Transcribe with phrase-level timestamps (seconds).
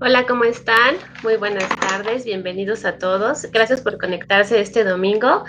[0.00, 0.94] Hola, ¿cómo están?
[1.24, 3.50] Muy buenas tardes, bienvenidos a todos.
[3.50, 5.42] Gracias por conectarse este domingo.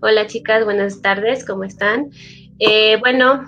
[0.00, 2.10] Hola chicas, buenas tardes, ¿cómo están?
[2.58, 3.44] Eh, bueno,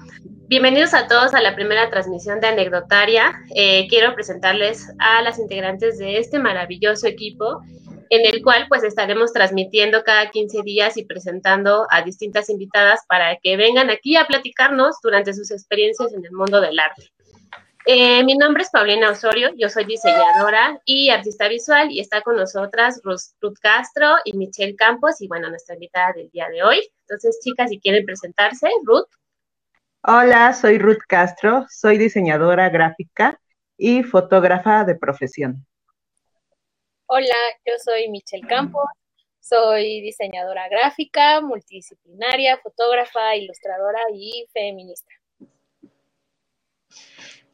[0.46, 3.34] bienvenidos a todos a la primera transmisión de Anecdotaria.
[3.56, 7.60] Eh, quiero presentarles a las integrantes de este maravilloso equipo
[8.10, 13.38] en el cual pues estaremos transmitiendo cada 15 días y presentando a distintas invitadas para
[13.42, 17.13] que vengan aquí a platicarnos durante sus experiencias en el mundo del arte.
[17.86, 22.34] Eh, mi nombre es Paulina Osorio, yo soy diseñadora y artista visual y está con
[22.34, 26.80] nosotras Ruth Castro y Michelle Campos y bueno, nuestra invitada del día de hoy.
[27.00, 29.10] Entonces, chicas, si quieren presentarse, Ruth.
[30.02, 33.38] Hola, soy Ruth Castro, soy diseñadora gráfica
[33.76, 35.66] y fotógrafa de profesión.
[37.04, 38.86] Hola, yo soy Michelle Campos,
[39.40, 45.12] soy diseñadora gráfica, multidisciplinaria, fotógrafa, ilustradora y feminista.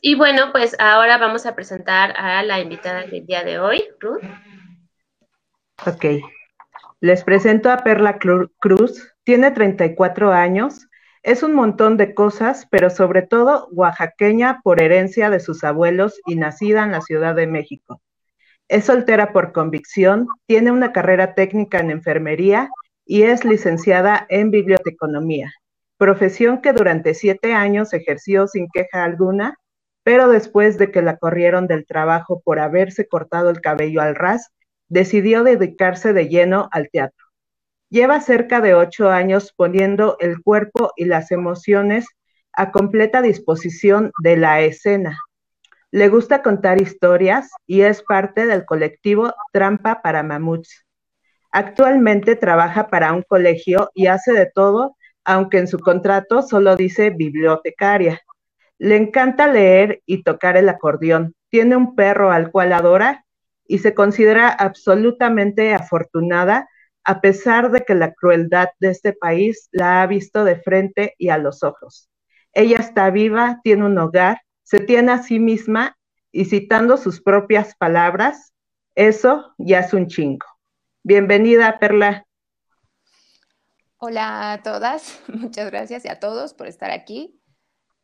[0.02, 4.22] Y bueno, pues ahora vamos a presentar a la invitada del día de hoy, Ruth.
[5.86, 6.04] Ok.
[7.00, 9.14] Les presento a Perla Cruz.
[9.24, 10.88] Tiene 34 años.
[11.22, 16.36] Es un montón de cosas, pero sobre todo oaxaqueña por herencia de sus abuelos y
[16.36, 18.00] nacida en la Ciudad de México.
[18.68, 22.70] Es soltera por convicción, tiene una carrera técnica en enfermería
[23.04, 25.52] y es licenciada en biblioteconomía,
[25.98, 29.56] profesión que durante siete años ejerció sin queja alguna
[30.02, 34.50] pero después de que la corrieron del trabajo por haberse cortado el cabello al ras,
[34.88, 37.26] decidió dedicarse de lleno al teatro.
[37.90, 42.06] Lleva cerca de ocho años poniendo el cuerpo y las emociones
[42.52, 45.18] a completa disposición de la escena.
[45.90, 50.86] Le gusta contar historias y es parte del colectivo Trampa para Mamuts.
[51.50, 57.10] Actualmente trabaja para un colegio y hace de todo, aunque en su contrato solo dice
[57.10, 58.20] bibliotecaria.
[58.80, 61.34] Le encanta leer y tocar el acordeón.
[61.50, 63.26] Tiene un perro al cual adora
[63.66, 66.66] y se considera absolutamente afortunada
[67.04, 71.28] a pesar de que la crueldad de este país la ha visto de frente y
[71.28, 72.08] a los ojos.
[72.54, 75.98] Ella está viva, tiene un hogar, se tiene a sí misma
[76.32, 78.54] y citando sus propias palabras,
[78.94, 80.46] eso ya es un chingo.
[81.02, 82.24] Bienvenida, Perla.
[83.98, 87.39] Hola a todas, muchas gracias y a todos por estar aquí.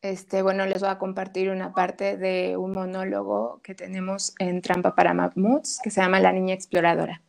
[0.03, 4.95] Este, bueno, les voy a compartir una parte de un monólogo que tenemos en Trampa
[4.95, 7.23] para Mamuts que se llama La Niña Exploradora.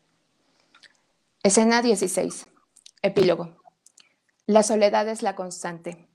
[1.43, 2.45] Escena 16.
[3.01, 3.55] Epílogo.
[4.45, 6.07] La soledad es la constante.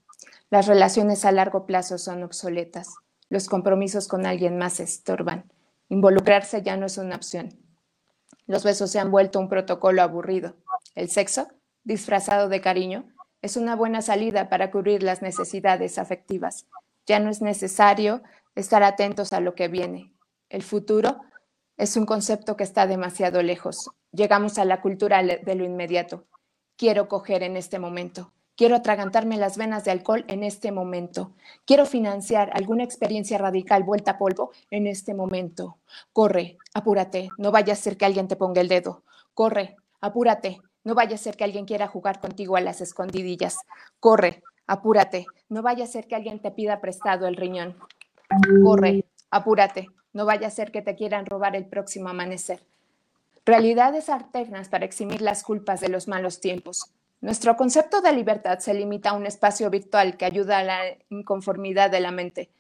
[0.51, 2.95] Las relaciones a largo plazo son obsoletas.
[3.31, 5.51] Los compromisos con alguien más estorban.
[5.89, 7.59] Involucrarse ya no es una opción.
[8.47, 10.57] Los besos se han vuelto un protocolo aburrido.
[10.95, 11.49] El sexo,
[11.85, 13.07] disfrazado de cariño,
[13.43, 16.67] es una buena salida para cubrir las necesidades afectivas.
[17.07, 18.23] Ya no es necesario
[18.55, 20.15] estar atentos a lo que viene.
[20.49, 21.21] El futuro
[21.77, 23.91] es un concepto que está demasiado lejos.
[24.13, 26.25] Llegamos a la cultura de lo inmediato.
[26.77, 28.33] Quiero coger en este momento.
[28.55, 31.33] Quiero atragantarme las venas de alcohol en este momento.
[31.65, 35.79] Quiero financiar alguna experiencia radical vuelta a polvo en este momento.
[36.13, 39.03] Corre, apúrate, no vaya a ser que alguien te ponga el dedo.
[39.35, 43.59] Corre, apúrate, no vaya a ser que alguien quiera jugar contigo a las escondidillas.
[44.01, 45.27] Corre, apúrate.
[45.49, 47.77] No vaya a ser que alguien te pida prestado el riñón.
[48.65, 49.89] Corre, apúrate.
[50.13, 52.65] No vaya a ser que te quieran robar el próximo amanecer.
[53.45, 56.93] Realidades alternas para eximir las culpas de los malos tiempos.
[57.21, 61.91] Nuestro concepto de libertad se limita a un espacio virtual que ayuda a la inconformidad
[61.91, 62.51] de la mente.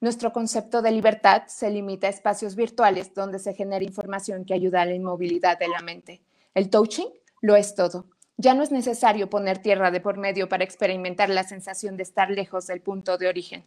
[0.00, 4.82] Nuestro concepto de libertad se limita a espacios virtuales donde se genera información que ayuda
[4.82, 6.20] a la inmovilidad de la mente.
[6.54, 7.08] El touching
[7.44, 8.06] lo es todo.
[8.38, 12.30] Ya no es necesario poner tierra de por medio para experimentar la sensación de estar
[12.30, 13.66] lejos del punto de origen.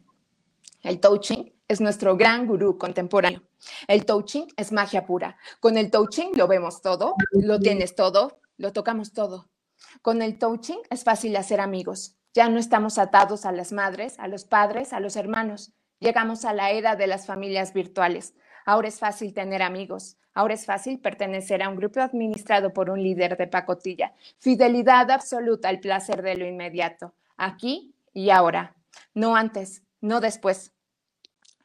[0.82, 3.44] El touching es nuestro gran gurú contemporáneo.
[3.88, 5.38] El touching es magia pura.
[5.60, 9.48] Con el touching lo vemos todo, lo tienes todo, lo tocamos todo.
[10.02, 12.16] Con el touching es fácil hacer amigos.
[12.34, 15.72] Ya no estamos atados a las madres, a los padres, a los hermanos.
[16.00, 18.34] Llegamos a la era de las familias virtuales.
[18.68, 20.18] Ahora es fácil tener amigos.
[20.34, 24.12] Ahora es fácil pertenecer a un grupo administrado por un líder de pacotilla.
[24.40, 28.76] Fidelidad absoluta al placer de lo inmediato, aquí y ahora,
[29.14, 30.74] no antes, no después.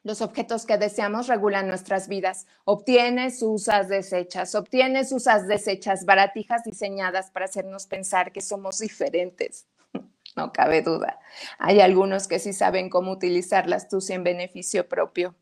[0.03, 2.47] Los objetos que deseamos regulan nuestras vidas.
[2.63, 4.55] Obtienes, usas, desechas.
[4.55, 6.05] Obtienes, usas, desechas.
[6.05, 9.67] Baratijas diseñadas para hacernos pensar que somos diferentes.
[10.35, 11.19] No cabe duda.
[11.59, 15.35] Hay algunos que sí saben cómo utilizar la astucia en beneficio propio.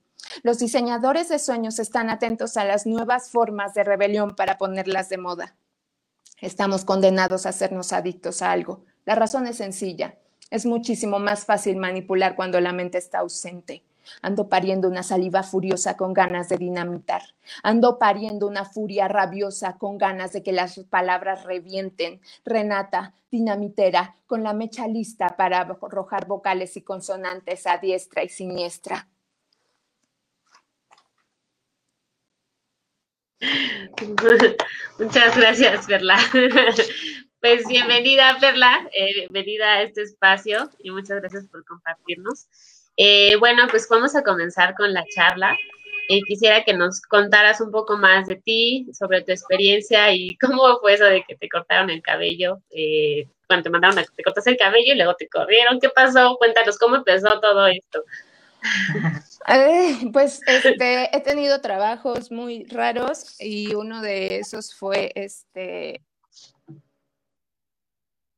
[0.43, 5.17] Los diseñadores de sueños están atentos a las nuevas formas de rebelión para ponerlas de
[5.17, 5.55] moda.
[6.39, 8.83] Estamos condenados a hacernos adictos a algo.
[9.05, 10.17] La razón es sencilla.
[10.49, 13.83] Es muchísimo más fácil manipular cuando la mente está ausente.
[14.21, 17.21] Ando pariendo una saliva furiosa con ganas de dinamitar.
[17.63, 22.19] Ando pariendo una furia rabiosa con ganas de que las palabras revienten.
[22.43, 29.07] Renata, dinamitera, con la mecha lista para arrojar vocales y consonantes a diestra y siniestra.
[34.99, 36.17] Muchas gracias, Perla.
[37.41, 42.45] Pues bienvenida, Perla, eh, bienvenida a este espacio y muchas gracias por compartirnos.
[42.97, 45.57] Eh, bueno, pues vamos a comenzar con la charla.
[46.07, 50.77] Eh, quisiera que nos contaras un poco más de ti, sobre tu experiencia y cómo
[50.81, 54.45] fue eso de que te cortaron el cabello, eh, cuando te mandaron a te cortas
[54.45, 55.79] el cabello y luego te corrieron.
[55.79, 56.35] ¿Qué pasó?
[56.37, 58.03] Cuéntanos cómo empezó todo esto.
[60.13, 66.01] Pues este, he tenido trabajos muy raros y uno de esos fue este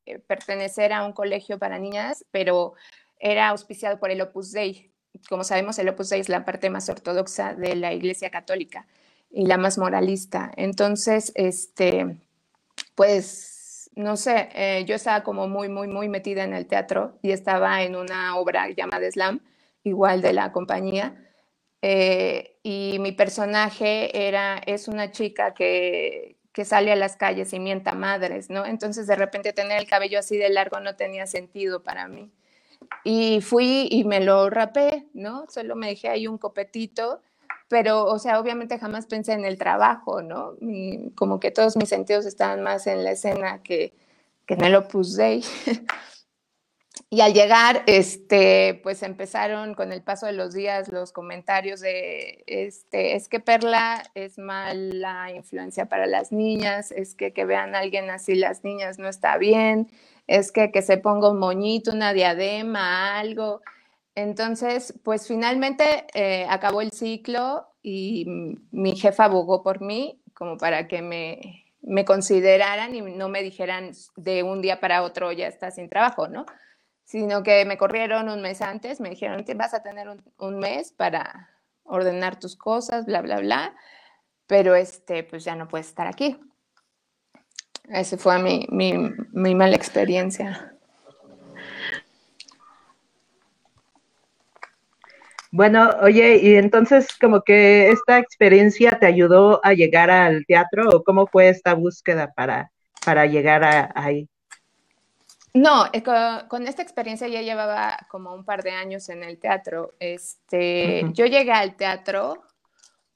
[0.06, 2.74] eh, pertenecer a un colegio para niñas, pero
[3.20, 4.92] era auspiciado por el Opus Dei.
[5.30, 8.86] Como sabemos, el Opus Dei es la parte más ortodoxa de la Iglesia Católica
[9.32, 10.52] y la más moralista.
[10.58, 12.18] Entonces, este,
[12.96, 17.32] pues, no sé, eh, yo estaba como muy, muy, muy metida en el teatro y
[17.32, 19.40] estaba en una obra llamada Slam,
[19.84, 21.16] igual de la compañía.
[21.82, 27.60] Eh, y mi personaje era, es una chica que, que sale a las calles y
[27.60, 28.66] mienta madres, ¿no?
[28.66, 32.32] Entonces de repente tener el cabello así de largo no tenía sentido para mí.
[33.04, 35.46] Y fui y me lo rapé, ¿no?
[35.50, 37.22] Solo me dejé ahí un copetito,
[37.68, 40.54] pero, o sea, obviamente jamás pensé en el trabajo, ¿no?
[41.16, 43.94] como que todos mis sentidos estaban más en la escena que,
[44.46, 45.44] que en el Opus Dei.
[47.14, 52.44] Y al llegar, este, pues empezaron con el paso de los días los comentarios de,
[52.48, 57.82] este, es que Perla es mala influencia para las niñas, es que que vean a
[57.82, 59.92] alguien así las niñas no está bien,
[60.26, 63.62] es que que se ponga un moñito, una diadema, algo.
[64.16, 68.26] Entonces, pues finalmente eh, acabó el ciclo y
[68.72, 73.92] mi jefa abogó por mí como para que me, me consideraran y no me dijeran
[74.16, 76.48] de un día para otro ya está sin trabajo, ¿no?
[77.04, 80.08] Sino que me corrieron un mes antes, me dijeron, vas a tener
[80.38, 81.50] un, mes para
[81.84, 83.76] ordenar tus cosas, bla, bla, bla,
[84.48, 86.40] pero este, pues ya no puedes estar aquí.
[87.90, 88.94] Esa fue mi, mi,
[89.34, 90.74] mi mala experiencia.
[95.56, 101.04] Bueno, oye, y entonces como que esta experiencia te ayudó a llegar al teatro o
[101.04, 102.72] cómo fue esta búsqueda para,
[103.06, 104.28] para llegar a, ahí?
[105.54, 106.02] No, eh,
[106.50, 109.94] con, esta experiencia ya llevaba como un par de años en el teatro.
[110.00, 112.44] Este, Yo llegué al teatro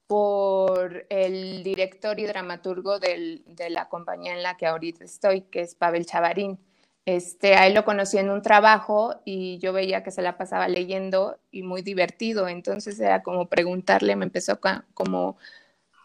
[0.05, 5.75] por el director y dramaturgo de la compañía en la que ahorita estoy, que es
[5.75, 6.59] Pavel Chavarín.
[7.05, 10.67] Este, a él lo conocí en un trabajo y yo veía que se la pasaba
[10.67, 12.47] leyendo y muy divertido.
[12.47, 14.59] Entonces era como preguntarle, me empezó
[14.93, 15.37] como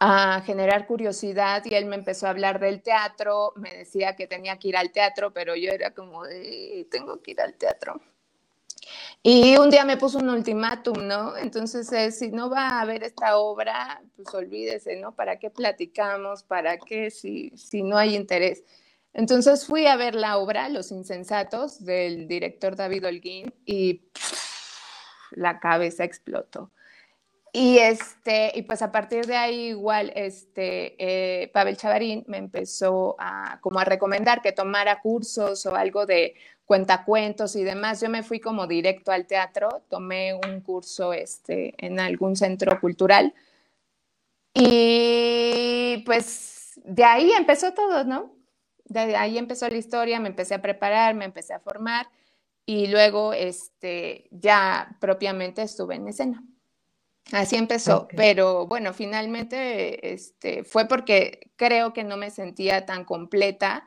[0.04, 4.58] a generar curiosidad y él me empezó a hablar del teatro, me decía que tenía
[4.58, 6.24] que ir al teatro, pero yo era como,
[6.90, 8.00] tengo que ir al teatro.
[9.22, 11.36] Y un día me puso un ultimátum, ¿no?
[11.36, 15.14] Entonces, si no va a haber esta obra, pues olvídese, ¿no?
[15.14, 16.42] ¿Para qué platicamos?
[16.42, 18.64] ¿Para qué si, si no hay interés?
[19.12, 24.02] Entonces fui a ver la obra, Los Insensatos, del director David Holguín, y
[25.30, 26.72] la cabeza explotó.
[27.54, 30.94] Y, este, y pues a partir de ahí igual, este,
[31.42, 36.34] eh, Pavel Chavarín me empezó a, como a recomendar que tomara cursos o algo de
[36.64, 38.00] cuentacuentos y demás.
[38.00, 43.34] Yo me fui como directo al teatro, tomé un curso este, en algún centro cultural
[44.54, 48.34] y pues de ahí empezó todo, ¿no?
[48.84, 52.08] De ahí empezó la historia, me empecé a preparar, me empecé a formar
[52.66, 56.42] y luego este, ya propiamente estuve en escena.
[57.30, 63.84] Así empezó, pero bueno, finalmente este, fue porque creo que no me sentía tan completa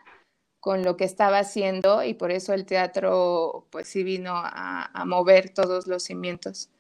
[0.66, 5.50] con lo que estaba haciendo y por eso el teatro pues sí vino a, mover
[5.54, 6.72] todos los cimientos.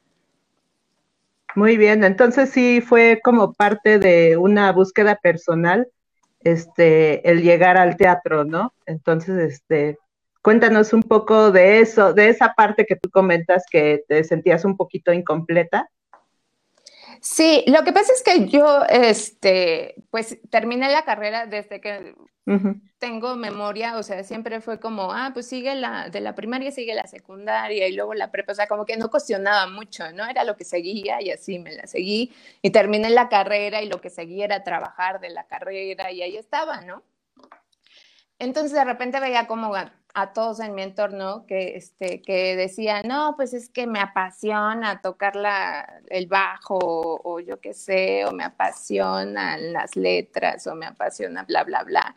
[1.53, 5.87] Muy bien, entonces sí fue como parte de una búsqueda personal,
[6.43, 8.73] este, el llegar al teatro, ¿no?
[8.87, 9.99] Entonces, este,
[10.41, 14.75] cuéntanos un poco de eso, de esa parte que tú comentas que te sentías un
[14.77, 15.87] poquito incompleta.
[17.25, 22.13] Sí, lo que pasa es que yo, este, pues terminé la carrera desde que
[22.99, 26.93] tengo memoria, o sea, siempre fue como, ah, pues sigue la, de la primaria sigue
[26.93, 30.27] la secundaria y luego la prepa, o sea, como que no cuestionaba mucho, ¿no?
[30.27, 33.99] Era lo que seguía y así me la seguí y terminé la carrera y lo
[33.99, 37.01] que seguía era trabajar de la carrera y ahí estaba, ¿no?
[38.37, 39.71] Entonces de repente veía como
[40.15, 45.01] a todos en mi entorno que, este, que decían, no, pues es que me apasiona
[45.01, 50.85] tocar la, el bajo o, yo qué sé, o me apasionan las letras o me
[50.85, 52.15] apasiona bla, bla, bla.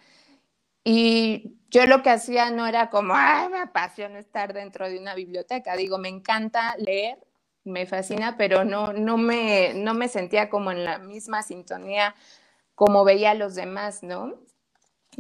[0.84, 5.14] Y yo lo que hacía no era como, ay, me apasiona estar dentro de una
[5.14, 5.76] biblioteca.
[5.76, 7.18] Digo, me encanta leer,
[7.64, 12.14] me fascina, pero no, no, me, no me sentía como en la misma sintonía
[12.78, 14.34] como veía a los demás, ¿no?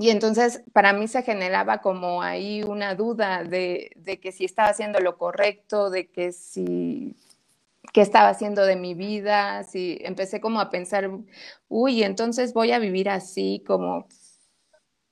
[0.00, 3.90] Y entonces para mí se generaba como ahí una duda de,
[4.22, 7.16] que si estaba haciendo lo correcto, de que si
[7.92, 11.10] qué estaba haciendo de mi vida, si empecé como a pensar,
[11.68, 14.06] uy, entonces voy a vivir así, como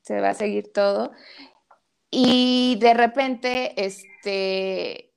[0.03, 1.11] se va a seguir todo.
[2.09, 5.13] Y de repente, este,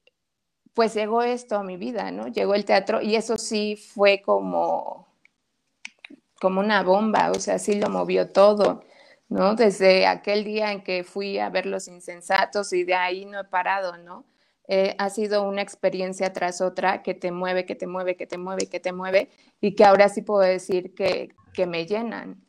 [0.73, 2.27] pues llegó esto a mi vida, ¿no?
[2.27, 5.07] Llegó el teatro y eso sí fue como,
[6.41, 8.88] como una bomba, o sea, sí lo movió todo.
[9.29, 9.55] ¿No?
[9.55, 13.43] Desde aquel día en que fui a ver Los Insensatos y de ahí no he
[13.45, 14.25] parado, ¿no?
[14.67, 18.37] Eh, ha sido una experiencia tras otra que te mueve, que te mueve, que te
[18.37, 19.29] mueve, que te mueve
[19.61, 22.43] y que ahora sí puedo decir que, que me llenan.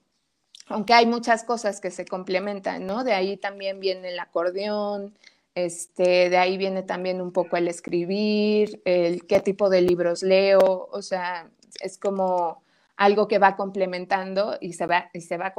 [0.67, 3.05] Aunque hay muchas cosas que se complementan, ¿no?
[3.05, 5.15] De ahí también viene el acordeón,
[5.55, 10.89] este, de ahí viene también un poco el escribir, el qué tipo de libros leo,
[10.93, 12.63] o sea, es como
[13.01, 15.55] algo que va complementando y se va, y se va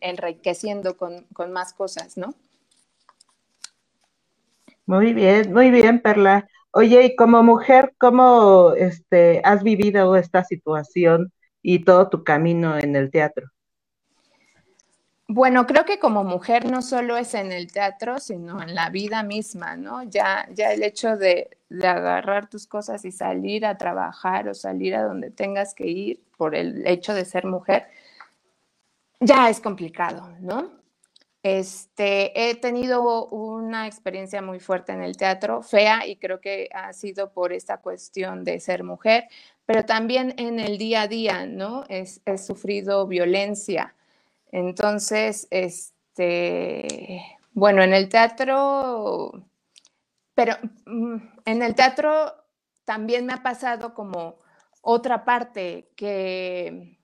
[0.00, 2.36] enriqueciendo con, más cosas, ¿no?
[4.86, 6.48] Muy bien, muy bien, Perla.
[6.70, 11.32] Oye, y como mujer, ¿cómo este, has vivido esta situación
[11.62, 13.48] y todo tu camino en el teatro?
[15.26, 19.24] Bueno, creo que como mujer no solo es en el teatro, sino en la vida
[19.24, 20.04] misma, ¿no?
[20.04, 25.02] Ya, ya el hecho de, agarrar tus cosas y salir a trabajar o salir a
[25.02, 27.86] donde tengas que ir por el hecho de ser mujer,
[29.20, 30.72] ya es complicado, ¿no?
[31.42, 36.92] Este, he tenido una experiencia muy fuerte en el teatro, fea, y creo que ha
[36.92, 39.28] sido por esta cuestión de ser mujer,
[39.66, 41.84] pero también en el día a día, ¿no?
[41.88, 43.94] he sufrido violencia
[44.54, 47.20] entonces, este,
[47.54, 49.32] bueno, en el teatro,
[50.34, 52.34] pero mm, en el teatro
[52.84, 54.38] también me ha pasado como
[54.82, 56.98] otra parte que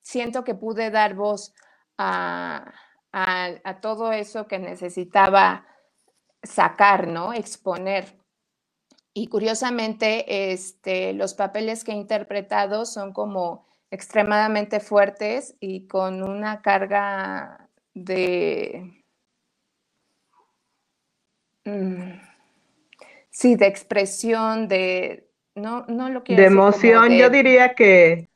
[0.00, 1.54] siento que pude dar voz
[1.98, 2.72] a,
[3.82, 5.66] todo eso que necesitaba
[6.42, 7.32] sacar, ¿no?
[7.32, 8.16] Exponer.
[9.12, 16.62] Y curiosamente, este, los papeles que he interpretado son como extremadamente fuertes y con una
[16.62, 19.04] carga de...
[21.64, 22.37] Mm,
[23.38, 25.28] sí, de expresión, de...
[25.54, 28.28] No, no lo quiero De emoción, yo diría que,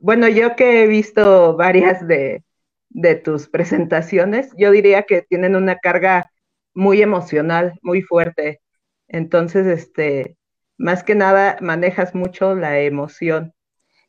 [0.00, 2.44] bueno, yo que he visto varias de,
[2.90, 6.30] de tus presentaciones, yo diría que tienen una carga
[6.74, 8.60] muy emocional, muy fuerte.
[9.08, 10.36] Entonces, este,
[10.78, 13.54] más que nada manejas mucho la emoción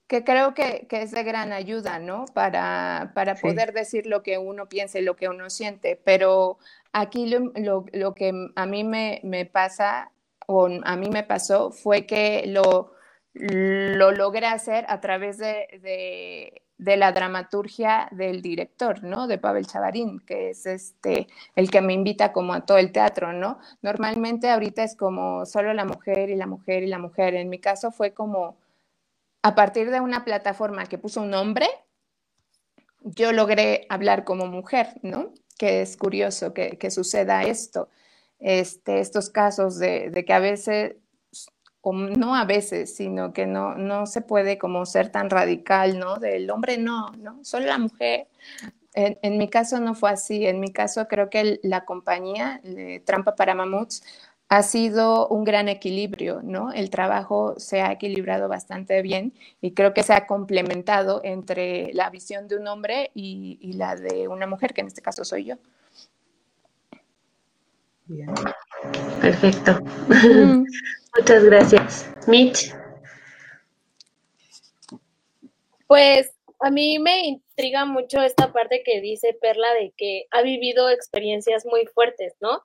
[0.07, 2.25] que creo que, es de gran ayuda, ¿no?
[2.33, 5.99] Para, para poder decir lo que uno piensa y lo que uno siente.
[6.01, 6.57] Pero
[6.93, 7.51] aquí lo,
[7.91, 10.11] lo, que a mí me, me, pasa,
[10.47, 12.93] a mí me pasó, fue que lo,
[13.33, 19.27] lo logré hacer a través de, de, de, la dramaturgia del director, ¿no?
[19.27, 23.33] De Pavel Chavarín, que es este, el que me invita como a todo el teatro,
[23.33, 23.59] ¿no?
[23.81, 27.35] Normalmente ahorita es como solo la mujer y la mujer y la mujer.
[27.35, 28.57] En mi caso fue como
[29.41, 31.67] a partir de una plataforma que puso un hombre,
[33.01, 35.31] yo logré hablar como mujer, ¿no?
[35.57, 37.89] Que es curioso que, suceda esto,
[38.39, 40.95] este, estos casos de, que a veces,
[41.81, 46.17] o no a veces, sino que no, no se puede como ser tan radical, ¿no?
[46.17, 47.43] Del hombre no, ¿no?
[47.43, 48.27] Solo la mujer.
[48.93, 52.61] En, mi caso no fue así, en mi caso creo que la compañía,
[53.05, 54.01] Trampa para Mamuts,
[54.49, 56.71] ha sido un gran equilibrio, ¿no?
[56.71, 62.09] El trabajo se ha equilibrado bastante bien y creo que se ha complementado entre la
[62.09, 65.55] visión de un hombre y, la de una mujer, que en este caso soy yo.
[68.07, 68.33] Bien.
[69.21, 69.79] Perfecto.
[71.17, 72.09] Muchas gracias.
[72.27, 72.73] Mitch.
[75.87, 80.89] Pues a mí me intriga mucho esta parte que dice Perla de que ha vivido
[80.89, 82.63] experiencias muy fuertes, ¿no?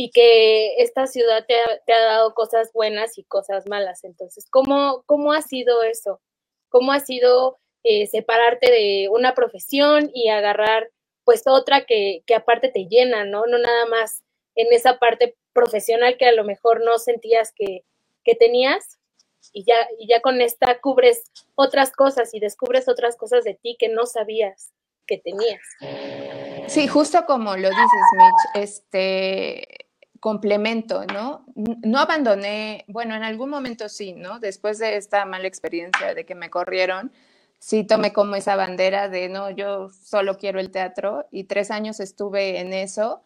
[0.00, 4.04] y que esta ciudad te ha, dado cosas buenas y cosas malas.
[4.04, 6.20] Entonces, ¿cómo, cómo ha sido eso?
[6.68, 10.88] ¿Cómo ha sido eh, separarte de una profesión y agarrar
[11.24, 13.46] pues otra que, que aparte te llena, ¿no?
[13.46, 14.22] No nada más
[14.58, 17.84] en esa parte profesional que a lo mejor no sentías que,
[18.24, 18.98] que tenías
[19.52, 23.76] y ya, y ya con esta cubres otras cosas y descubres otras cosas de ti
[23.78, 24.72] que no sabías
[25.06, 25.62] que tenías.
[26.66, 29.86] Sí, justo como lo dices, Mitch, este
[30.20, 31.46] complemento, ¿no?
[31.54, 34.40] No abandoné, bueno, en algún momento sí, ¿no?
[34.40, 37.12] Después de esta mala experiencia de que me corrieron,
[37.60, 42.00] sí tomé como esa bandera de, no, yo solo quiero el teatro y tres años
[42.00, 43.22] estuve en eso,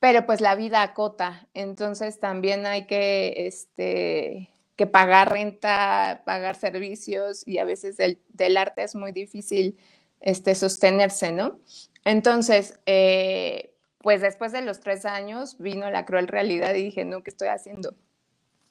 [0.00, 7.42] pero pues la vida acota, entonces también hay que, este, que pagar renta, pagar servicios
[7.46, 9.76] y a veces del, arte es muy difícil
[10.20, 11.58] este, sostenerse, ¿no?
[12.04, 17.22] Entonces, eh, pues después de los tres años vino la cruel realidad y dije, no,
[17.22, 17.94] ¿qué estoy haciendo?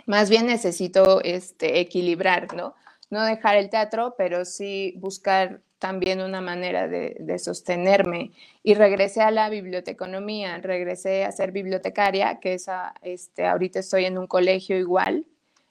[0.05, 2.73] Más bien necesito este, equilibrar, ¿no?
[3.09, 8.31] No dejar el teatro, pero sí buscar también una manera de, sostenerme.
[8.63, 12.67] Y regresé a la biblioteconomía, regresé a ser bibliotecaria, que es
[13.01, 15.25] este, ahorita estoy en un colegio igual,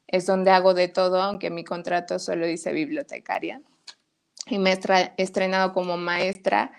[0.06, 3.60] es donde hago de todo, aunque mi contrato solo dice bibliotecaria.
[4.48, 6.70] Y me he estrenado como maestra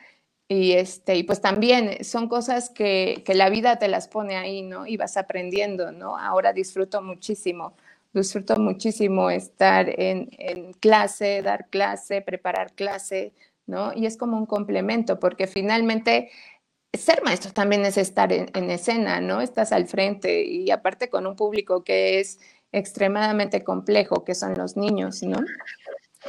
[0.48, 4.62] y, este, y pues también son cosas que, que, la vida te las pone ahí,
[4.62, 4.88] ¿no?
[4.88, 6.18] Y vas aprendiendo, ¿no?
[6.18, 7.76] Ahora disfruto muchísimo,
[8.20, 13.34] disfruto muchísimo estar en, en clase, dar clase, preparar clase,
[13.66, 13.94] ¿no?
[13.94, 16.32] Y es como un complemento, porque finalmente
[16.94, 19.42] ser maestro también es estar en, en, escena, ¿no?
[19.42, 22.40] Estás al frente y aparte con un público que es
[22.72, 25.40] extremadamente complejo, que son los niños, ¿no?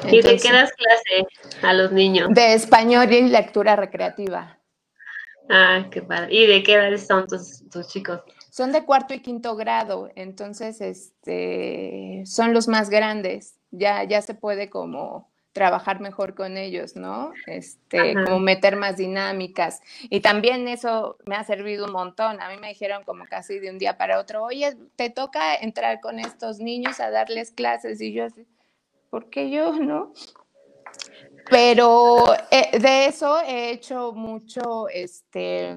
[0.05, 1.27] ¿Y de qué das clase
[1.63, 2.29] a los niños?
[2.31, 4.59] De español y lectura recreativa.
[5.49, 6.35] Ah, qué padre.
[6.35, 8.21] ¿Y de qué edades son tus, chicos?
[8.51, 13.57] Son de cuarto y quinto grado, entonces este, son los más grandes.
[13.71, 17.33] Ya, ya se puede como trabajar mejor con ellos, ¿no?
[17.47, 19.81] Este, como meter más dinámicas.
[20.09, 22.41] Y también eso me ha servido un montón.
[22.41, 26.01] A mí me dijeron como casi de un día para otro, oye, te toca entrar
[26.01, 28.01] con estos niños a darles clases.
[28.01, 28.47] Y yo así,
[29.11, 30.13] ¿por qué yo no?
[31.51, 35.77] Pero eh, de eso he hecho mucho, este,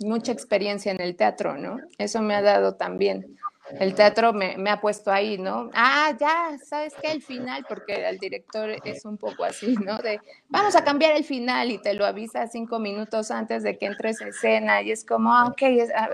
[0.00, 1.78] mucha experiencia en el teatro, ¿no?
[1.98, 3.36] Eso me ha dado también
[3.78, 5.70] el teatro me, ha puesto ahí, ¿no?
[5.74, 7.12] Ah, ya, ¿sabes qué?
[7.12, 9.98] El final, porque el director es un poco así, ¿no?
[9.98, 13.86] De, vamos a cambiar el final y te lo avisa cinco minutos antes de que
[13.86, 15.62] entres en escena y es como, ah, ok,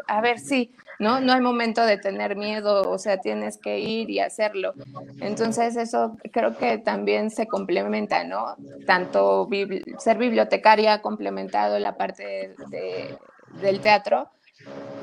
[0.07, 1.21] a, ver, sí, ¿no?
[1.21, 4.75] No hay momento de tener miedo, o sea, tienes que ir y hacerlo.
[5.21, 8.57] Entonces, eso creo que también se complementa, ¿no?
[8.87, 9.49] Tanto
[9.99, 12.55] ser bibliotecaria ha complementado la parte
[13.61, 14.31] del teatro,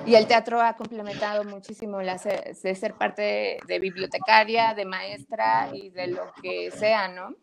[0.06, 5.90] y el teatro ha complementado muchísimo la, de ser parte de, bibliotecaria, de maestra y
[5.92, 7.36] de lo que sea, ¿no?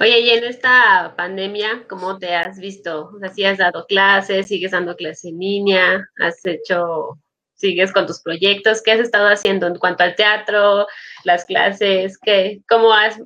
[0.00, 3.10] Oye, y en esta pandemia, ¿cómo te has visto?
[3.14, 7.18] O sea, si has dado clases, sigues dando clases en línea, has hecho,
[7.54, 10.86] sigues con tus proyectos, ¿qué has estado haciendo en cuanto al teatro,
[11.24, 13.18] las clases, qué, cómo has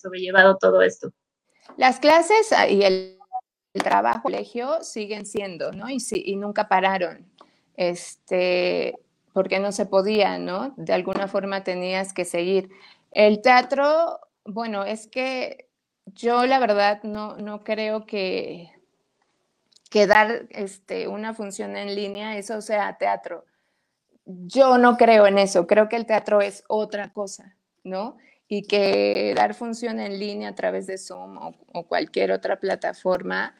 [0.00, 1.12] sobrellevado todo esto?
[1.76, 3.15] Las clases y el
[3.76, 5.86] el trabajo, el colegio siguen siendo, ¿no?
[5.90, 7.26] Y, nunca pararon,
[7.76, 8.98] este,
[9.34, 10.72] porque no se podía, ¿no?
[10.78, 12.70] De alguna forma tenías que seguir.
[13.12, 15.68] El teatro, bueno, es que
[16.06, 18.72] yo la verdad no, no creo que,
[19.92, 23.44] dar este, una función en línea, eso sea teatro.
[24.24, 28.16] Yo no creo en eso, creo que el teatro es otra cosa, ¿no?
[28.48, 31.38] Y que dar función en línea a través de Zoom
[31.72, 33.54] o cualquier otra plataforma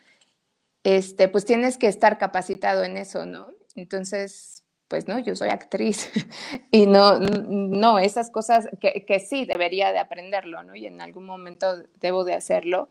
[0.87, 3.49] este, pues tienes que estar capacitado en eso, ¿no?
[3.75, 6.13] Entonces, pues no, yo soy actriz
[6.71, 10.77] y no, no, esas cosas que, que, sí debería de aprenderlo, ¿no?
[10.77, 12.89] Y en algún momento debo de hacerlo,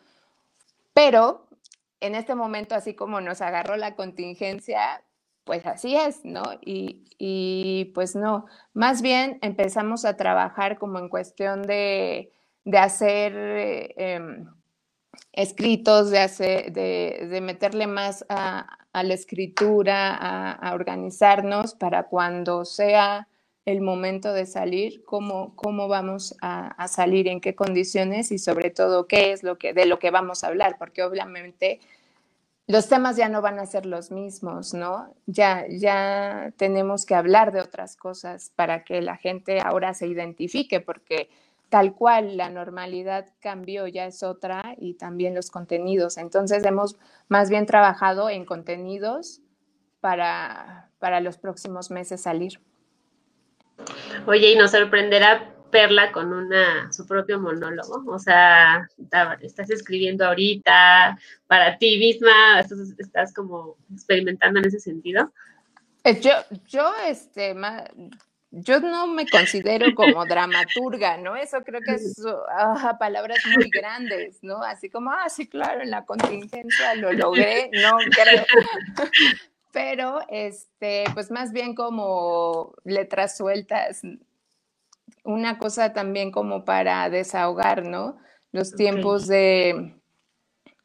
[0.93, 1.47] pero
[2.01, 5.01] en este momento, así como nos agarró la contingencia,
[5.45, 6.43] pues así es, ¿no?
[6.59, 12.33] Y, y pues no, más bien empezamos a trabajar como en cuestión de,
[12.65, 13.33] de hacer...
[13.37, 14.45] Eh,
[15.33, 23.27] escritos, de, hacer, de, meterle más a, la escritura, a, organizarnos para cuando sea
[23.65, 29.07] el momento de salir, cómo, cómo vamos a, salir, en qué condiciones y sobre todo
[29.07, 31.79] qué es lo que, de lo que vamos a hablar, porque obviamente
[32.67, 35.13] los temas ya no van a ser los mismos, ¿no?
[35.27, 40.79] Ya, ya tenemos que hablar de otras cosas para que la gente ahora se identifique,
[40.79, 41.29] porque
[41.69, 46.17] tal cual la normalidad cambió, ya es otra y también los contenidos.
[46.17, 46.97] Entonces hemos
[47.27, 49.41] más bien trabajado en contenidos
[49.99, 52.59] para, para los próximos meses salir.
[54.25, 58.87] Oye, y nos sorprenderá Perla con una, su propio monólogo, o sea,
[59.41, 62.61] estás escribiendo ahorita para ti misma,
[62.97, 65.33] estás, como experimentando en ese sentido.
[66.05, 66.31] Eh, yo,
[66.67, 67.53] yo, este,
[68.57, 71.35] yo no me considero como dramaturga, ¿no?
[71.35, 72.21] Eso creo que es
[72.57, 74.63] ah, palabras muy grandes, ¿no?
[74.63, 78.45] Así como, ah, sí, claro, en la contingencia lo logré, no creo.
[79.73, 84.03] Pero, este, pues más bien como letras sueltas,
[85.25, 88.17] una cosa también como para desahogar, ¿no?
[88.53, 89.99] Los tiempos de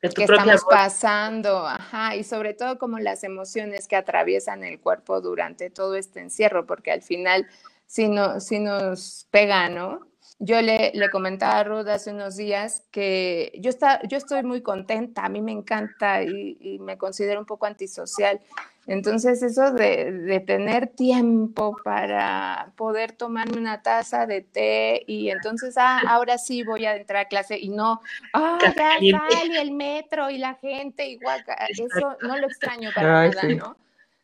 [0.01, 5.69] que estamos pasando, ajá, y sobre todo como las emociones que atraviesan el cuerpo durante
[5.69, 7.47] todo este encierro, porque al final
[7.87, 10.10] sí, no, sí nos pega, ¿no?
[10.43, 14.63] Yo le, le, comentaba a Ruth hace unos días que yo, está, yo estoy muy
[14.63, 18.41] contenta, a mí me encanta y, y me considero un poco antisocial.
[18.87, 25.77] Entonces, eso de, de, tener tiempo para poder tomarme una taza de té y entonces,
[25.77, 28.01] ah, ahora sí voy a entrar a clase y no,
[28.33, 33.43] ah, ya sale el metro y la gente igual, eso no lo extraño para nada,
[33.55, 33.77] ¿no?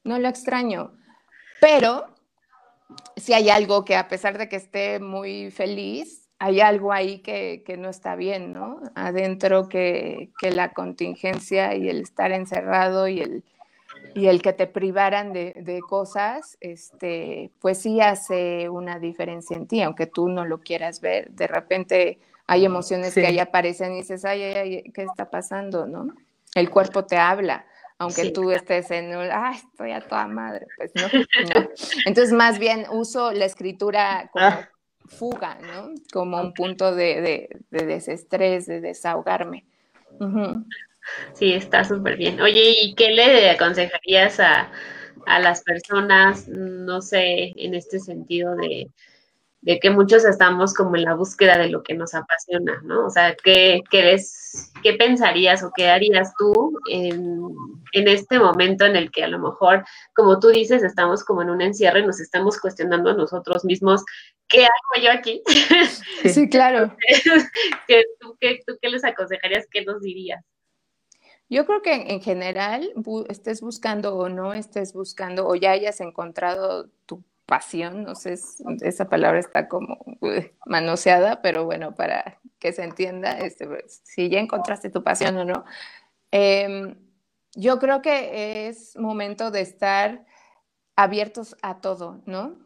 [0.02, 0.92] No lo extraño.
[1.60, 2.15] Pero
[3.16, 7.62] si hay algo que a pesar de que esté muy feliz, hay algo ahí que,
[7.64, 8.80] que no está bien, ¿no?
[8.94, 13.44] Adentro que, que, la contingencia y el estar encerrado y el,
[14.14, 19.66] y el que te privaran de, de, cosas, este, pues sí hace una diferencia en
[19.66, 21.30] ti, aunque tú no lo quieras ver.
[21.30, 23.22] De repente hay emociones sí.
[23.22, 25.86] que ahí aparecen y dices, ay, ay, ay, ¿qué está pasando?
[25.86, 26.14] ¿no?
[26.54, 27.64] El cuerpo te habla
[27.98, 28.32] aunque sí.
[28.32, 31.02] tú estés en un, ay, estoy a toda madre, pues no,
[31.54, 31.70] no.
[32.04, 34.68] Entonces, más bien uso la escritura como ah.
[35.06, 35.94] fuga, ¿no?
[36.12, 39.64] Como un punto de, de, de desestrés, de desahogarme.
[40.18, 40.64] Uh -huh.
[41.34, 42.40] Sí, está súper bien.
[42.40, 44.70] Oye, ¿y qué le aconsejarías a,
[45.26, 48.90] a las personas, no sé, en este sentido de,
[49.66, 53.04] de que muchos estamos como en la búsqueda de lo que nos apasiona, ¿no?
[53.04, 57.48] O sea, ¿qué, qué, les, qué pensarías o qué harías tú en,
[57.90, 61.50] en, este momento en el que a lo mejor, como tú dices, estamos como en
[61.50, 64.04] un encierro y nos estamos cuestionando a nosotros mismos,
[64.46, 65.42] ¿qué hago yo aquí?
[66.22, 66.96] Sí, claro.
[67.88, 69.66] ¿Qué, tú, qué, ¿Tú qué les aconsejarías?
[69.68, 70.44] ¿Qué nos dirías?
[71.48, 72.92] Yo creo que en general,
[73.28, 76.88] estés buscando o no estés buscando, o ya hayas encontrado
[77.46, 78.36] pasión, no sé,
[78.82, 79.98] esa palabra está como
[80.66, 85.44] manoseada, pero bueno, para que se entienda, este, pues, si ya encontraste tu pasión o
[85.44, 85.64] no,
[86.32, 86.96] eh,
[87.54, 90.26] yo creo que es momento de estar
[90.96, 92.56] abiertos a todo, ¿no?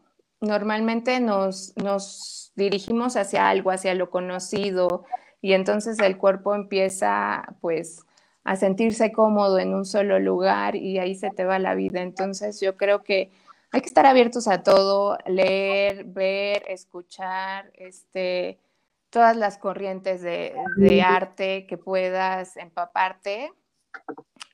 [0.41, 5.05] Normalmente nos, nos dirigimos hacia algo, hacia lo conocido,
[5.41, 8.05] y entonces el cuerpo empieza, pues,
[8.43, 12.01] a sentirse cómodo en un solo lugar y ahí se te va la vida.
[12.01, 13.31] Entonces yo creo que
[13.71, 18.59] hay que estar abiertos a todo, leer, ver, escuchar, este,
[19.09, 23.53] todas las corrientes de, de arte que puedas empaparte,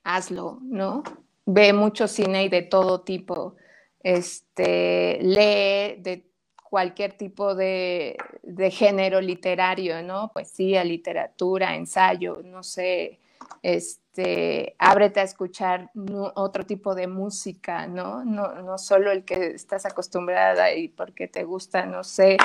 [0.03, 1.03] hazlo, ¿no?
[1.45, 3.55] Ve mucho cine y de todo tipo.
[4.01, 6.27] Este, lee de
[6.69, 10.31] cualquier tipo de, de género literario, ¿no?
[10.31, 13.19] Poesía, literatura, ensayo, no sé,
[13.61, 15.91] este, ábrete a escuchar
[16.35, 18.23] otro tipo de música, ¿no?
[18.25, 18.61] ¿no?
[18.61, 22.37] No solo el que estás acostumbrada y porque te gusta, no sé,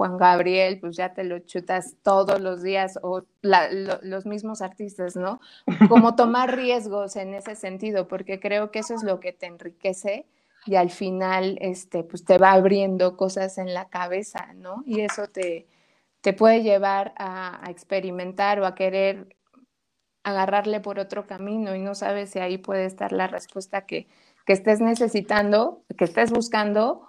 [0.00, 4.62] Juan Gabriel, pues ya te lo chutas todos los días o la, lo, los mismos
[4.62, 5.40] artistas, ¿no?
[5.90, 10.26] Como tomar riesgos en ese sentido, porque creo que eso es lo que te enriquece
[10.64, 14.82] y al final, este, pues te va abriendo cosas en la cabeza, ¿no?
[14.86, 15.66] Y eso te,
[16.22, 19.36] te puede llevar a, a experimentar o a querer
[20.22, 24.06] agarrarle por otro camino y no sabes si ahí puede estar la respuesta que,
[24.46, 27.08] que estés necesitando, que estés buscando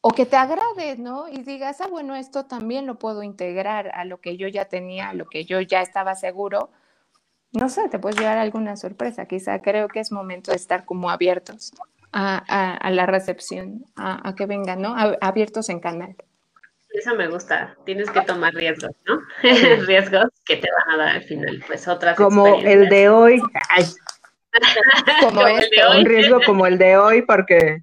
[0.00, 1.28] o que te agrade, ¿no?
[1.28, 5.10] Y digas, ah, bueno, esto también lo puedo integrar a lo que yo ya tenía,
[5.10, 6.70] a lo que yo ya estaba seguro.
[7.52, 9.26] No sé, te puedes llevar alguna sorpresa.
[9.26, 11.72] Quizá creo que es momento de estar como abiertos
[12.12, 12.38] a,
[12.76, 14.94] a, la recepción, a, a, que vengan, ¿no?
[15.20, 16.16] abiertos en canal.
[16.92, 17.76] Eso me gusta.
[17.84, 19.20] Tienes que tomar riesgos, ¿no?
[19.86, 22.16] riesgos que te van a dar al final, pues otras.
[22.16, 23.42] Como el de hoy.
[23.70, 23.84] Ay.
[25.20, 27.78] como, como este, un riesgo como el de hoy, porque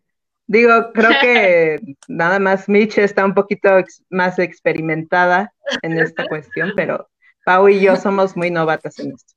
[0.45, 6.73] digo, creo que nada más Mitch está un poquito ex más experimentada en esta cuestión,
[6.75, 7.09] pero
[7.45, 9.33] Pau y yo somos muy novatas en esto.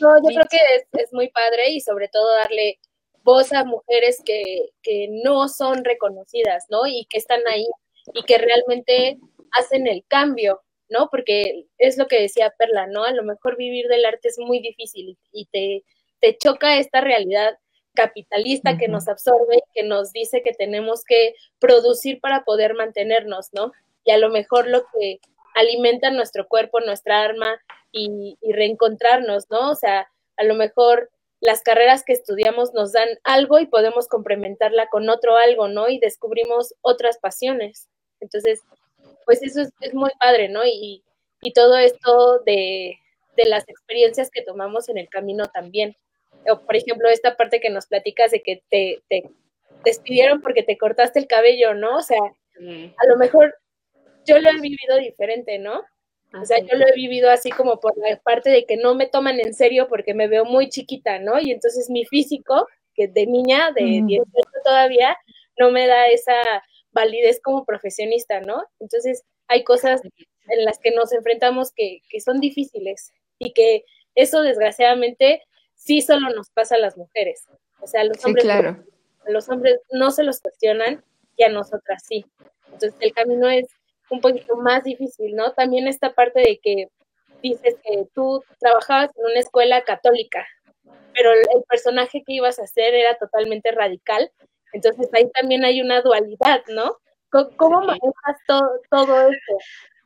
[0.00, 2.78] No, yo creo que es, es muy padre y sobre todo darle
[3.26, 6.86] voz a mujeres que, que no son reconocidas, ¿no?
[6.86, 7.66] Y que están ahí
[8.14, 9.18] y que realmente
[9.50, 11.08] hacen el cambio, ¿no?
[11.10, 13.02] Porque es lo que decía Perla, ¿no?
[13.02, 15.82] A lo mejor vivir del arte es muy difícil y te,
[16.20, 17.58] te choca esta realidad
[17.94, 18.78] capitalista uh -huh.
[18.78, 23.72] que nos absorbe, que nos dice que tenemos que producir para poder mantenernos, ¿no?
[24.04, 25.18] Y a lo mejor lo que
[25.56, 27.60] alimenta nuestro cuerpo, nuestra arma
[27.90, 29.72] y, y reencontrarnos, ¿no?
[29.72, 31.10] O sea, a lo mejor
[31.40, 35.88] las carreras que estudiamos nos dan algo y podemos complementarla con otro algo, ¿no?
[35.88, 37.88] Y descubrimos otras pasiones.
[38.20, 38.62] Entonces,
[39.24, 40.64] pues eso es, muy padre, ¿no?
[40.64, 41.02] Y,
[41.42, 42.98] y todo esto de,
[43.36, 45.96] de, las experiencias que tomamos en el camino también.
[46.48, 49.30] O, por ejemplo, esta parte que nos platicas de que te, te
[49.84, 51.98] despidieron porque te cortaste el cabello, ¿no?
[51.98, 53.54] O sea, a lo mejor
[54.24, 55.84] yo lo he vivido diferente, ¿no?
[56.40, 59.06] O sea, yo lo he vivido así como por la parte de que no me
[59.06, 61.40] toman en serio porque me veo muy chiquita, ¿no?
[61.40, 64.26] Y entonces mi físico, que de niña, de 18
[64.64, 65.16] todavía,
[65.58, 66.34] no me da esa
[66.92, 68.64] validez como profesionista, ¿no?
[68.80, 74.42] Entonces hay cosas en las que nos enfrentamos que, que son difíciles y que eso
[74.42, 75.42] desgraciadamente
[75.74, 77.46] sí solo nos pasa a las mujeres.
[77.80, 78.84] O sea, los hombres, claro.
[79.26, 81.04] los hombres no se los cuestionan
[81.36, 82.24] y a nosotras sí.
[82.66, 83.66] Entonces el camino es
[84.10, 85.52] un poquito más difícil, ¿no?
[85.52, 86.88] También esta parte de que
[87.42, 90.46] dices que tú trabajabas en una escuela católica,
[91.14, 94.30] pero el, personaje que ibas a hacer era totalmente radical,
[94.72, 96.96] entonces ahí también hay una dualidad, ¿no?
[97.56, 98.36] ¿Cómo, manejas
[98.90, 99.56] todo esto?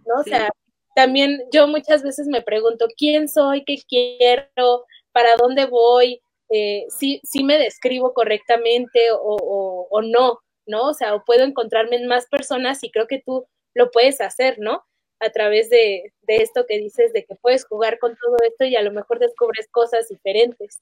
[0.07, 0.21] ¿No?
[0.21, 0.49] O sea,
[0.95, 3.65] también yo muchas veces me pregunto, ¿quién soy?
[3.65, 4.85] ¿Qué quiero?
[5.13, 6.21] ¿Para dónde voy?
[6.49, 10.39] Eh, ¿sí, me describo correctamente o, o, o no?
[10.67, 10.89] ¿No?
[10.89, 14.59] O sea, o puedo encontrarme en más personas y creo que tú lo puedes hacer,
[14.59, 14.85] ¿no?
[15.21, 18.83] A través de, esto que dices, de que puedes jugar con todo esto y a
[18.83, 20.81] lo mejor descubres cosas diferentes.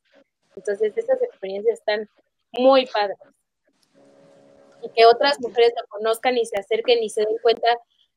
[0.57, 2.09] Entonces, esas experiencias están
[2.53, 3.19] muy padres.
[4.83, 7.69] Y que otras mujeres lo conozcan y se acerquen y se den cuenta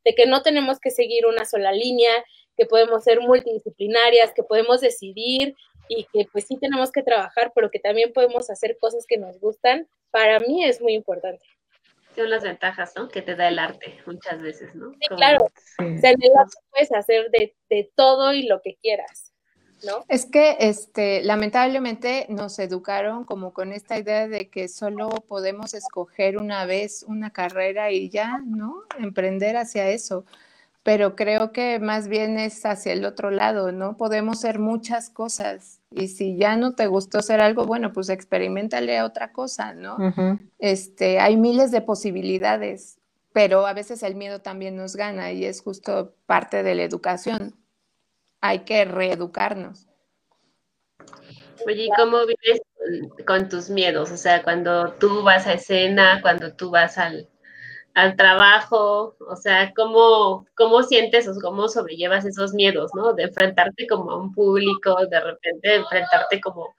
[0.03, 2.11] de que no tenemos que seguir una sola línea,
[2.55, 5.55] que podemos ser multidisciplinarias, que podemos decidir
[5.87, 9.39] y que pues sí tenemos que trabajar, pero que también podemos hacer cosas que nos
[9.39, 11.45] gustan, para mí es muy importante
[12.15, 13.07] son las ventajas, ¿no?
[13.09, 14.91] Que te da el arte muchas veces, ¿no?
[14.91, 15.45] Sí, claro.
[15.45, 19.33] O sea, en el arte puedes hacer de, de, todo y lo que quieras,
[19.85, 20.05] ¿no?
[20.07, 26.37] Es que, este, lamentablemente nos educaron como con esta idea de que solo podemos escoger
[26.37, 28.83] una vez una carrera y ya, ¿no?
[28.99, 30.25] Emprender hacia eso.
[30.83, 33.97] Pero creo que más bien es hacia el otro lado, ¿no?
[33.97, 39.01] Podemos ser muchas cosas y si ya no te gustó ser algo, bueno, pues experimentale
[39.01, 39.97] otra cosa, ¿no?
[40.57, 42.97] Este, hay miles de posibilidades,
[43.33, 47.55] pero a veces el miedo también nos gana y es justo parte de la educación.
[48.39, 49.87] Hay que reeducarnos.
[51.67, 52.61] Oye, ¿y cómo vives
[53.27, 54.11] con tus miedos?
[54.11, 57.27] O sea, cuando tú vas a escena, cuando tú vas al,
[57.93, 63.13] al trabajo, o sea, ¿cómo, cómo sientes o cómo sobrellevas esos miedos, ¿no?
[63.13, 66.73] De enfrentarte como a un público, de repente enfrentarte como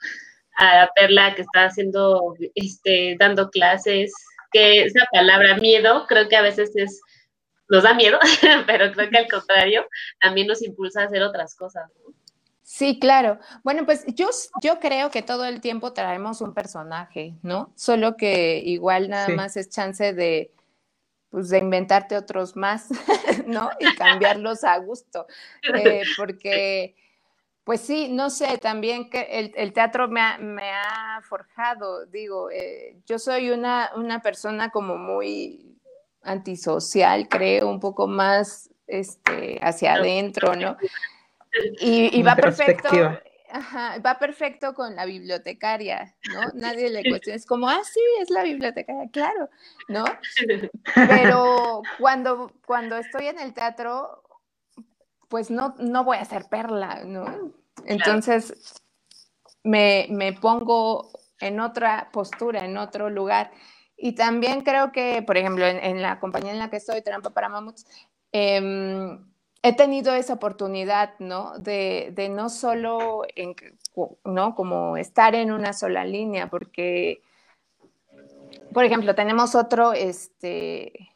[0.56, 4.12] a la Perla que está haciendo, este, dando clases,
[4.52, 7.00] que esa palabra miedo creo que a veces es,
[7.68, 8.18] nos da miedo,
[8.66, 9.86] pero creo que al contrario,
[10.20, 12.12] también nos impulsa a hacer otras cosas, ¿no?
[12.64, 13.38] Sí, claro.
[13.64, 14.30] Bueno, pues yo,
[14.62, 17.70] yo creo que todo el tiempo traemos un personaje, ¿no?
[17.76, 20.50] Solo que igual nada más es chance de,
[21.32, 22.88] pues de inventarte otros más,
[23.46, 23.70] ¿no?
[23.80, 25.26] Y cambiarlos a gusto,
[25.74, 26.94] eh, porque,
[27.64, 33.50] pues sí, no sé, también que el, teatro me ha, forjado, digo, eh, yo soy
[33.50, 35.78] una, una persona como muy
[36.22, 40.76] antisocial, creo, un poco más este, hacia adentro, ¿no?
[41.80, 42.90] Y, y va perfecto
[43.54, 46.40] Ajá, va perfecto con la bibliotecaria, ¿no?
[46.54, 49.50] Nadie le cuestiona, es como, ah, sí, es la bibliotecaria, claro,
[49.88, 50.04] ¿no?
[50.94, 54.22] Pero cuando, cuando estoy en el teatro,
[55.28, 57.52] pues no, no voy a ser perla, ¿no?
[57.84, 58.80] Entonces
[59.62, 63.50] me, me pongo en otra postura, en otro lugar.
[63.98, 67.50] Y también creo que, por ejemplo, en, la compañía en la que estoy, Trampa para
[67.50, 67.84] Mamuts,
[68.32, 69.18] eh,
[69.62, 71.58] he tenido esa oportunidad, ¿no?
[71.58, 73.22] De, no solo,
[74.24, 74.54] ¿no?
[74.54, 77.22] Como estar en una sola línea, porque,
[78.72, 81.12] por ejemplo, tenemos otro, este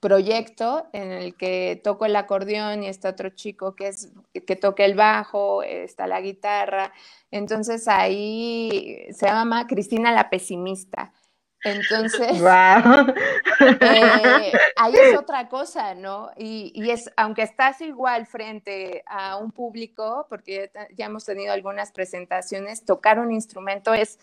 [0.00, 4.12] proyecto en el que toco el acordeón y está otro chico que es
[4.46, 6.92] que toca el bajo, está la guitarra.
[7.32, 11.12] Entonces ahí se llama Cristina la pesimista.
[11.64, 12.40] Entonces,
[13.80, 16.30] eh, ahí es otra cosa, ¿no?
[16.36, 22.84] Y, es, aunque estás igual frente a un público, porque ya hemos tenido algunas presentaciones,
[22.84, 24.18] tocar un instrumento es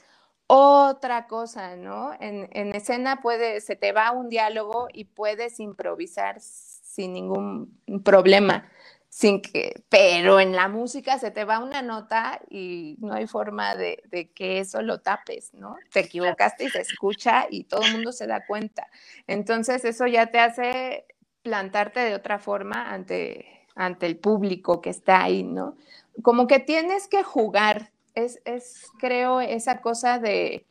[0.47, 2.13] otra cosa, ¿no?
[2.19, 8.69] En, en escena puede, se te va un diálogo y puedes improvisar sin ningún problema
[9.15, 13.73] sin que, pero en la música se te va una nota y no hay forma
[13.78, 15.78] de, que eso lo tapes, ¿no?
[15.93, 18.89] Te equivocaste y se escucha y todo el mundo se da cuenta.
[19.25, 21.06] Entonces eso ya te hace
[21.43, 25.78] plantarte de otra forma ante, ante el público que está ahí, ¿no?
[26.21, 30.65] Como que tienes que jugar es, es creo, esa cosa de,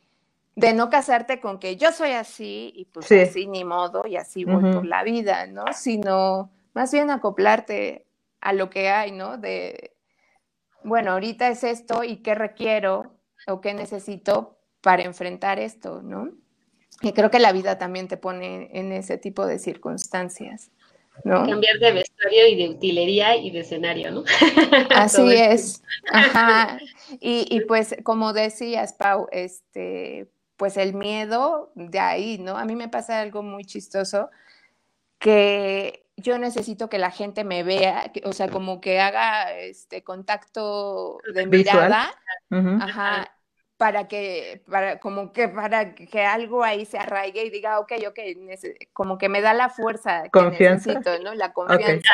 [0.55, 4.45] de no casarte con que yo soy así y pues así ni modo y así
[4.45, 5.65] voy por la vida, ¿no?
[5.73, 8.04] Sino más bien acoplarte
[8.45, 9.39] a lo que hay, ¿no?
[9.39, 9.95] De,
[10.83, 16.29] bueno, ahorita es esto y qué requiero o qué necesito para enfrentar esto, ¿no?
[17.01, 20.69] Y creo que la vida también te pone en ese tipo de circunstancias.
[21.23, 21.43] ¿no?
[21.47, 24.23] Cambiar de vestuario y de utilería y de escenario, ¿no?
[24.95, 25.81] Así es.
[26.11, 26.77] Ajá.
[27.19, 32.57] Y, y, pues, como decías, Pau, este, pues el miedo de ahí, ¿no?
[32.57, 34.29] A mí me pasa algo muy chistoso
[35.17, 41.17] que yo necesito que la gente me vea, o sea, como que haga este contacto
[41.33, 42.09] de mirada,
[42.49, 43.31] ajá,
[43.77, 48.19] para que, para, como que para que algo ahí se arraigue y diga, ok, ok,
[48.93, 51.33] como que me da la fuerza que necesito, ¿no?
[51.33, 52.13] La confianza.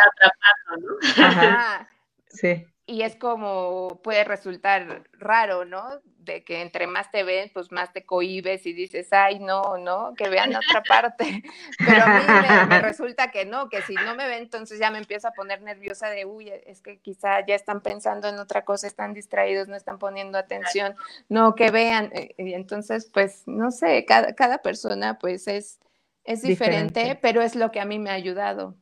[1.18, 1.88] Ajá.
[2.28, 2.66] Sí.
[2.92, 6.02] Y es como puede resultar raro, ¿no?
[6.26, 10.14] de que entre más te ven, pues más te cohibes y dices, ay, no, no,
[10.16, 11.44] que vean otra parte.
[11.80, 15.00] Pero a mí me, resulta que no, que si no me ven, entonces ya me
[15.00, 18.88] empiezo a poner nerviosa de, uy, es que quizá ya están pensando en otra cosa,
[18.88, 20.96] están distraídos, no están poniendo atención,
[21.28, 22.12] no, que vean.
[22.14, 25.80] Eh, y entonces, pues, no sé, cada, cada persona, pues, es,
[26.24, 28.76] es diferente, pero es lo que a mí me ha ayudado,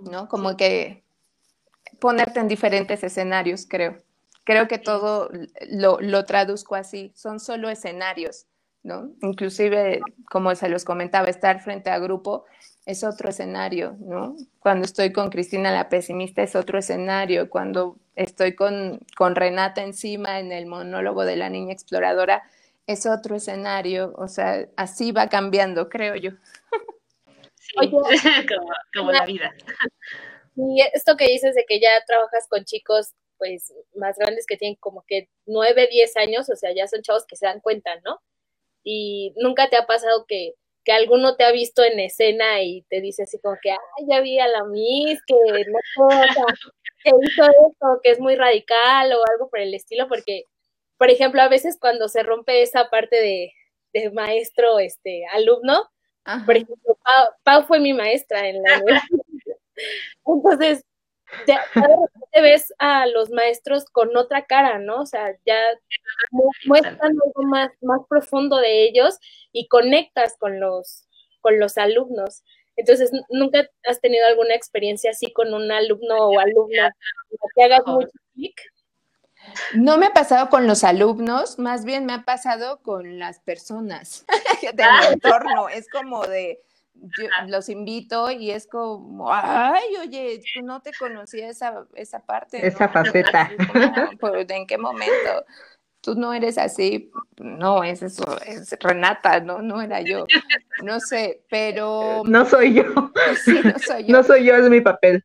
[0.00, 0.28] ¿no?
[0.28, 1.04] Como que
[2.00, 3.98] ponerte en diferentes escenarios, creo.
[4.44, 5.30] Creo que todo
[5.68, 8.46] lo, lo traduzco así, son solo escenarios,
[8.82, 9.10] ¿no?
[9.20, 12.44] Inclusive, como se los comentaba, estar frente a grupo
[12.86, 14.36] es otro escenario, ¿no?
[14.60, 20.40] Cuando estoy con Cristina la pesimista es otro escenario, cuando estoy con, con Renata encima
[20.40, 22.42] en el monólogo de la niña exploradora
[22.86, 26.30] es otro escenario, o sea, así va cambiando, creo yo.
[27.56, 28.08] Sí, como,
[28.94, 29.52] como la vida.
[30.58, 34.76] Y esto que dices de que ya trabajas con chicos pues más grandes que tienen
[34.80, 38.20] como que nueve, diez años, o sea, ya son chavos que se dan cuenta, ¿no?
[38.84, 43.00] Y nunca te ha pasado que, que alguno te ha visto en escena y te
[43.00, 45.78] dice así como que, ay, ya vi a la Miss, que no
[47.04, 50.42] que hizo esto, que es muy radical o algo por el estilo, porque,
[50.98, 53.52] por ejemplo, a veces cuando se rompe esa parte de,
[53.92, 55.88] de maestro, este, alumno,
[56.44, 56.98] por ejemplo,
[57.42, 58.82] Pau, fue mi maestra en la
[60.26, 60.84] Entonces,
[61.46, 61.62] ya,
[62.32, 65.02] te ves a los maestros con otra cara, ¿no?
[65.02, 65.58] O sea, ya
[66.64, 69.18] muestran algo más, más profundo de ellos
[69.52, 71.06] y conectas con los,
[71.40, 72.42] con los alumnos.
[72.76, 76.94] Entonces, ¿nunca has tenido alguna experiencia así con un alumno o alumna
[77.54, 78.60] que hagas mucho clic?
[79.74, 84.24] No me ha pasado con los alumnos, más bien me ha pasado con las personas
[84.62, 85.10] de mi ah.
[85.12, 85.68] entorno.
[85.68, 86.60] Es como de,
[87.00, 92.66] yo los invito y es como, ay, oye, tú no te conocía esa, esa parte.
[92.66, 93.50] Esa faceta.
[94.48, 95.44] ¿En qué momento?
[96.00, 100.26] Tú no eres así, no, es eso, es Renata, no, no era yo,
[100.84, 102.22] no sé, pero...
[102.24, 102.84] No soy yo.
[103.44, 104.16] Sí, no soy yo.
[104.16, 105.24] No soy yo, es mi papel.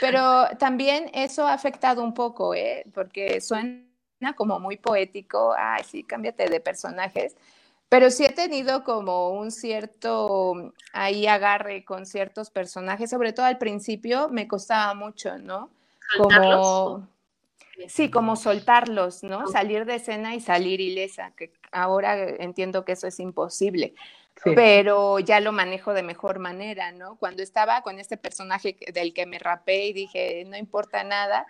[0.00, 2.84] Pero también eso ha afectado un poco, ¿eh?
[2.94, 3.84] Porque suena
[4.36, 7.36] como muy poético, ay, sí, cámbiate de personajes,
[7.90, 13.58] pero sí he tenido como un cierto ahí agarre con ciertos personajes, sobre todo al
[13.58, 15.70] principio me costaba mucho, ¿no?
[16.16, 17.08] Como
[17.88, 19.48] sí, como soltarlos, ¿no?
[19.48, 23.94] Salir de escena y salir ilesa, que ahora entiendo que eso es imposible.
[24.44, 27.16] Pero ya lo manejo de mejor manera, ¿no?
[27.16, 31.44] Cuando estaba con este personaje del que me rapé y dije, no importa nada,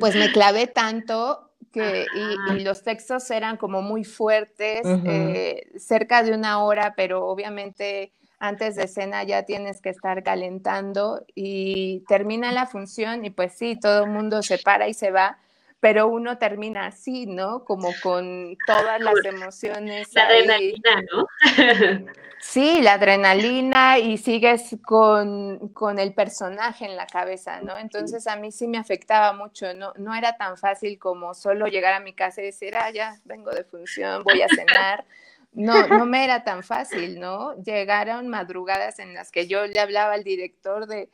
[0.00, 2.06] pues me clavé tanto que,
[2.54, 8.76] y, los textos eran como muy fuertes, eh, cerca de una hora, pero obviamente antes
[8.76, 14.04] de escena ya tienes que estar calentando y termina la función y pues sí, todo
[14.04, 15.38] el mundo se para y se va,
[15.80, 17.64] pero uno termina así, ¿no?
[17.64, 20.12] Como con todas las emociones.
[20.14, 21.26] La adrenalina, ¿no?
[22.40, 27.76] sí, la adrenalina y sigues con, con, el personaje en la cabeza, ¿no?
[27.76, 29.92] Entonces a mí sí me afectaba mucho, ¿no?
[29.96, 33.50] No era tan fácil como solo llegar a mi casa y decir, ah, ya, vengo
[33.50, 35.04] de función, voy a cenar.
[35.58, 37.54] No, no me era tan fácil, ¿no?
[37.62, 41.08] Llegaron madrugadas en las que yo le hablaba al director de,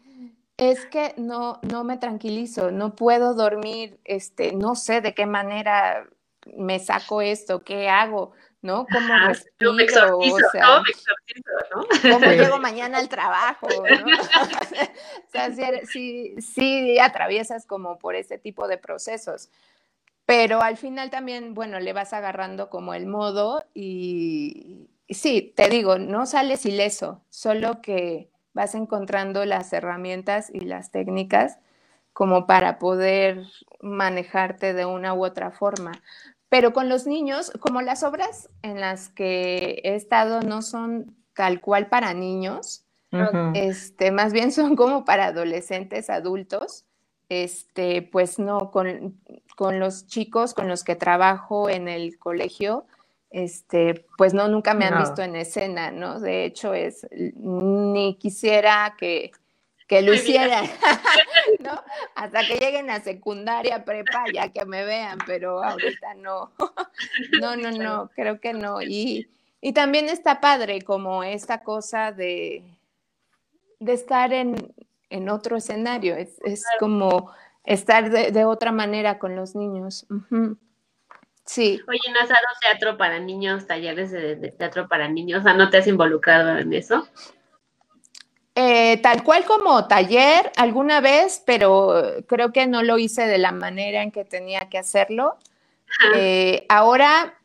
[0.70, 6.06] es que no, no me tranquilizo, no puedo dormir, este, no sé de qué manera
[6.56, 8.86] me saco esto, qué hago, ¿no?
[8.92, 9.72] ¿Cómo respiro?
[9.72, 10.82] o sea,
[12.02, 13.66] ¿Cómo llego mañana al trabajo?
[13.68, 14.06] ¿no?
[15.26, 15.50] o sea,
[15.86, 19.50] sí, sí, atraviesas como por ese tipo de procesos.
[20.26, 25.98] Pero al final también, bueno, le vas agarrando como el modo y sí, te digo,
[25.98, 31.58] no sales ileso, solo que vas encontrando las herramientas y las técnicas
[32.12, 33.46] como para poder
[33.80, 35.92] manejarte de una u otra forma.
[36.48, 41.60] Pero con los niños, como las obras en las que he estado no son tal
[41.60, 42.84] cual para niños,
[43.54, 46.84] este, más bien son como para adolescentes, adultos,
[47.28, 49.18] este, pues no, con,
[49.56, 52.84] con, los chicos con los que trabajo en el colegio,
[53.32, 56.20] este, pues no, nunca me han visto en escena, ¿no?
[56.20, 59.32] De hecho, es, ni quisiera que,
[59.88, 60.66] que lo hicieran,
[61.60, 61.82] ¿no?
[62.14, 66.52] Hasta que lleguen a secundaria, prepa, ya que me vean, pero ahorita no.
[67.40, 68.80] No, no, no, creo que no.
[68.82, 69.28] Y,
[69.60, 72.62] y también está padre como esta cosa de,
[73.80, 74.54] de estar en,
[75.10, 77.32] en otro escenario, es, es como
[77.64, 80.06] estar de, de, otra manera con los niños.
[81.44, 81.80] Sí.
[81.88, 85.40] Oye, ¿no has dado teatro para niños, talleres de, de, teatro para niños?
[85.40, 87.08] O sea, ¿no te has involucrado en eso?
[88.54, 93.50] Eh, tal cual como taller alguna vez, pero creo que no lo hice de la
[93.50, 95.38] manera en que tenía que hacerlo.
[96.14, 97.38] Eh, ahora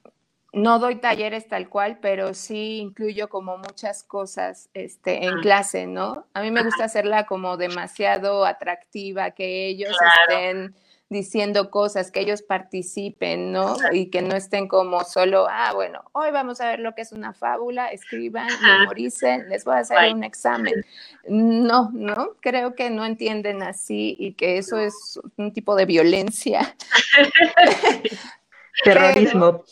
[0.52, 6.26] no doy talleres tal cual, pero sí incluyo como muchas cosas este, en clase, ¿no?
[6.34, 9.96] A mí me gusta hacerla como demasiado atractiva, que ellos
[10.30, 10.76] estén
[11.10, 13.78] diciendo cosas, que ellos participen, ¿no?
[13.92, 17.12] Y que no estén como solo, ah, bueno, hoy vamos a ver lo que es
[17.12, 20.86] una fábula, escriban, memoricen, les voy a hacer un examen.
[21.28, 26.76] No, no, creo que no entienden así y que eso es un tipo de violencia.
[28.84, 29.64] Terrorismo.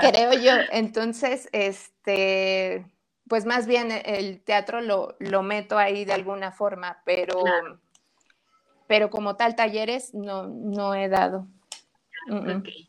[0.00, 0.52] creo yo.
[0.70, 2.86] Entonces, este,
[3.28, 7.42] pues más bien el teatro lo, lo meto ahí de alguna forma, pero
[8.88, 11.46] pero como tal talleres no, no he dado.
[12.28, 12.88] Okay.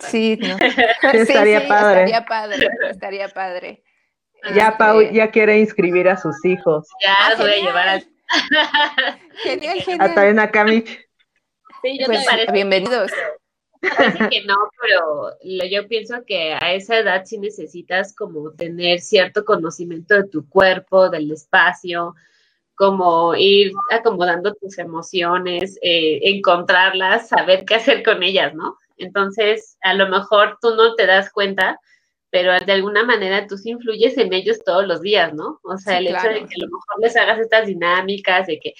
[0.00, 0.56] Sí, no.
[1.12, 2.04] estaría sí, padre.
[2.04, 3.82] Estaría padre, estaría padre.
[4.54, 6.86] Ya Este, Pau ya quiere inscribir a sus hijos.
[7.02, 7.66] Ya Ah, los voy a genial.
[7.68, 8.08] llevar al...
[9.42, 10.14] Genial, A genial.
[10.14, 10.88] también a Camich.
[11.82, 13.10] Sí, yo Pues, te parece bienvenidos.
[13.80, 19.00] Parece que no, pero lo- yo pienso que a esa edad sí necesitas como tener
[19.00, 22.14] cierto conocimiento de tu cuerpo, del espacio,
[22.82, 28.76] como ir acomodando tus emociones, eh, encontrarlas, saber qué hacer con ellas, ¿no?
[28.96, 31.78] Entonces, a lo mejor tú no te das cuenta,
[32.30, 35.60] pero de alguna manera tú sí influyes en ellos todos los días, ¿no?
[35.62, 38.58] O sea, Sí, el hecho de que a lo mejor les hagas estas dinámicas, de
[38.58, 38.74] que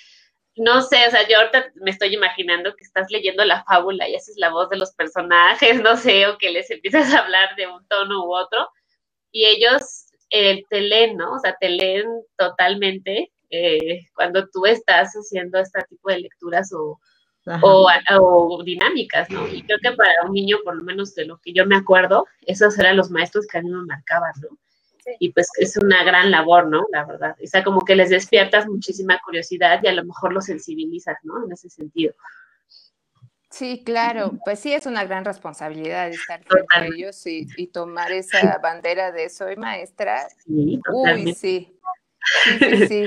[0.57, 4.17] no sé, o sea, yo ahorita me estoy imaginando que estás leyendo la fábula y
[4.17, 7.69] haces la voz de los personajes, no sé, o que les empiezas a hablar de
[7.69, 8.69] un tono u otro,
[9.31, 11.35] y ellos eh, te leen, ¿no?
[11.35, 16.99] O sea, te leen totalmente eh, cuando tú estás haciendo este tipo de lecturas o,
[17.63, 19.47] o, o dinámicas, ¿no?
[19.47, 22.27] Y creo que para un niño, por lo menos de lo que yo me acuerdo,
[22.47, 24.57] esos eran los maestros que a mí me marcaban, ¿no?
[25.05, 25.11] Sí.
[25.19, 26.87] Y pues es una gran labor, ¿no?
[26.93, 27.37] La verdad.
[27.43, 31.45] O sea, como que les despiertas muchísima curiosidad y a lo mejor los sensibilizas, ¿no?
[31.45, 32.15] En ese sentido.
[33.51, 38.11] Sí, claro, pues sí es una gran responsabilidad estar frente a ellos y, y tomar
[38.11, 40.27] esa bandera de soy maestra.
[40.47, 41.79] Sí, Uy, sí,
[42.89, 43.07] sí.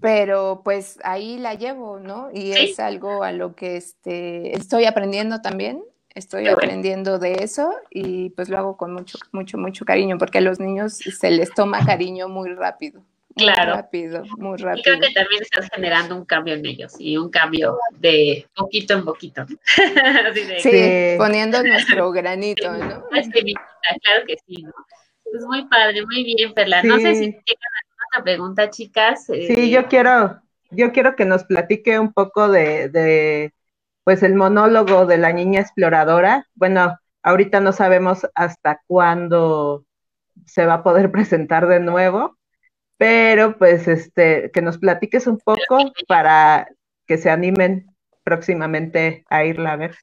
[0.00, 2.30] Pero pues ahí la llevo, ¿no?
[2.32, 2.70] Y Sí.
[2.70, 5.82] es algo a lo que este, estoy aprendiendo también,
[6.14, 6.58] estoy Qué bueno.
[6.68, 10.60] aprendiendo de eso y pues lo hago con mucho, mucho, mucho cariño, porque a los
[10.60, 13.00] niños se les toma cariño muy rápido.
[13.34, 13.74] Muy Claro.
[13.74, 14.82] rápido, muy Y rápido.
[14.84, 19.04] creo que también estás generando un cambio en ellos y un cambio de poquito en
[19.04, 19.46] poquito.
[19.48, 19.56] ¿no?
[20.32, 23.04] Así de, Sí, poniendo nuestro granito, ¿no?
[23.08, 24.72] claro que sí, ¿no?
[25.30, 26.82] Pues muy padre, muy bien, Perla.
[26.84, 27.36] No sé si Sí.
[28.08, 29.26] Otra pregunta, chicas.
[29.26, 30.40] Sí, eh, yo quiero,
[30.70, 33.54] yo quiero que nos platique un poco de, de,
[34.04, 36.46] pues el monólogo de la niña exploradora.
[36.54, 39.84] Bueno, ahorita no sabemos hasta cuándo
[40.46, 42.36] se va a poder presentar de nuevo,
[42.96, 46.68] pero pues este, que nos platiques un poco para
[47.06, 47.86] que se animen
[48.24, 49.96] próximamente a irla a ver.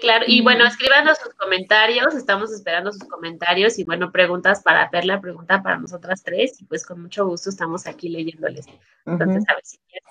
[0.00, 5.20] Claro, y bueno, escríbanos sus comentarios, estamos esperando sus comentarios y bueno, preguntas para Perla,
[5.20, 8.66] pregunta para nosotras tres y pues con mucho gusto estamos aquí leyéndoles.
[9.06, 10.08] Entonces, a ver si quieres.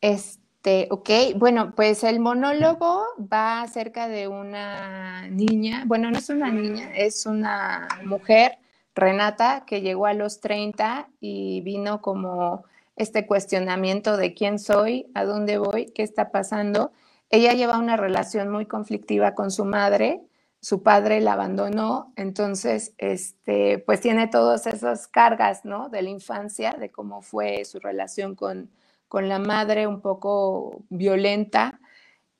[0.00, 6.50] Este, ok, bueno, pues el monólogo va acerca de una niña, bueno, no es una
[6.50, 8.58] niña, es una mujer,
[8.94, 12.64] Renata, que llegó a los 30 y vino como
[12.96, 16.92] este cuestionamiento de quién soy, a dónde voy, qué está pasando.
[17.34, 20.20] Ella lleva una relación muy conflictiva con su madre,
[20.60, 25.88] su padre la abandonó, entonces, este, pues tiene todas esas cargas, ¿no?
[25.88, 28.70] De la infancia, de cómo fue su relación con,
[29.08, 31.80] con la madre un poco violenta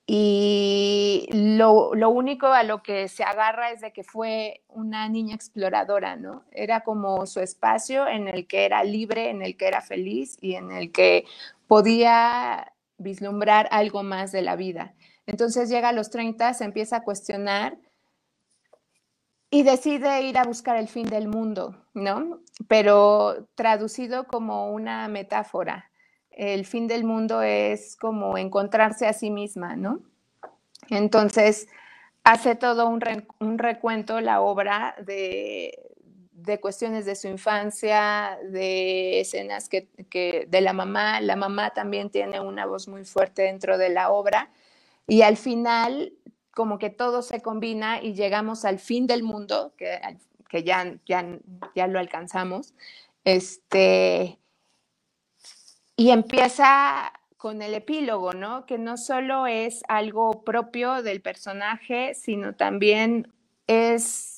[0.07, 5.35] y lo, lo, único a lo que se agarra es de que fue una niña
[5.35, 6.45] exploradora, ¿no?
[6.53, 10.55] Era como su espacio en el que era libre, en el que era feliz y
[10.55, 11.25] en el que
[11.67, 12.74] podía
[13.05, 14.95] vislumbrar algo más de la vida.
[15.27, 17.79] Entonces llega a los 30, se empieza a cuestionar
[19.51, 22.41] y decide ir a buscar el fin del mundo, ¿no?
[22.67, 25.91] Pero traducido como una metáfora.
[26.31, 30.01] El fin del mundo es como encontrarse a sí misma, ¿no?
[30.91, 31.69] Entonces
[32.25, 35.94] hace todo un, recuento la obra de,
[36.61, 39.89] cuestiones de su infancia, de escenas que,
[40.49, 41.21] de la mamá.
[41.21, 44.51] La mamá también tiene una voz muy fuerte dentro de la obra.
[45.07, 46.13] Y al final
[46.51, 50.01] como que todo se combina y llegamos al fin del mundo, que,
[50.49, 51.27] que ya, ya,
[51.75, 52.75] ya lo alcanzamos,
[53.25, 54.39] este,
[55.97, 58.67] y empieza con el epílogo, ¿no?
[58.67, 63.33] Que no solo es algo propio del personaje, sino también
[63.67, 64.34] es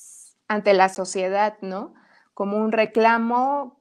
[0.47, 1.93] ante la sociedad, ¿no?
[2.33, 3.77] Como un reclamo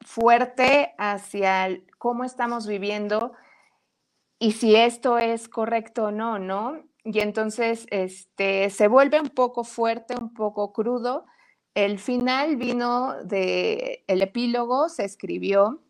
[0.00, 1.68] fuerte hacia
[1.98, 3.32] cómo estamos viviendo
[4.38, 6.82] y si esto es correcto o no, ¿no?
[7.04, 11.26] y entonces este, se vuelve un poco fuerte, un poco crudo.
[11.74, 15.82] El final vino de, el epílogo se escribió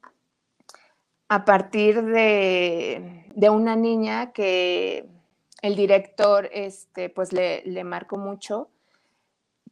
[1.29, 5.07] a partir de, una niña que
[5.63, 8.71] el director este, pues le, le, marcó mucho,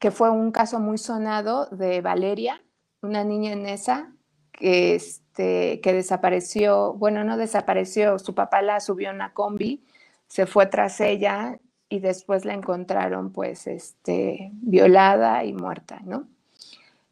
[0.00, 2.60] que fue un caso muy sonado de Valeria,
[3.02, 4.12] una niña en esa
[4.50, 9.84] que, este, que desapareció, bueno, no desapareció, su papá la subió a una combi
[10.30, 16.28] se fue tras ella y después la encontraron pues este, violada y muerta, ¿no?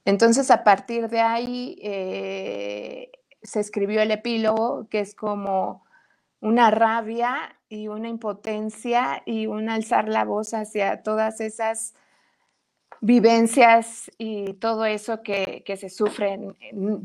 [0.05, 3.11] Entonces a partir de ahí eh,
[3.43, 5.85] se escribió el epílogo, que es como
[6.41, 11.95] una rabia y una impotencia y un alzar la voz hacia todas esas
[13.01, 16.57] vivencias y todo eso que, que, se sufren.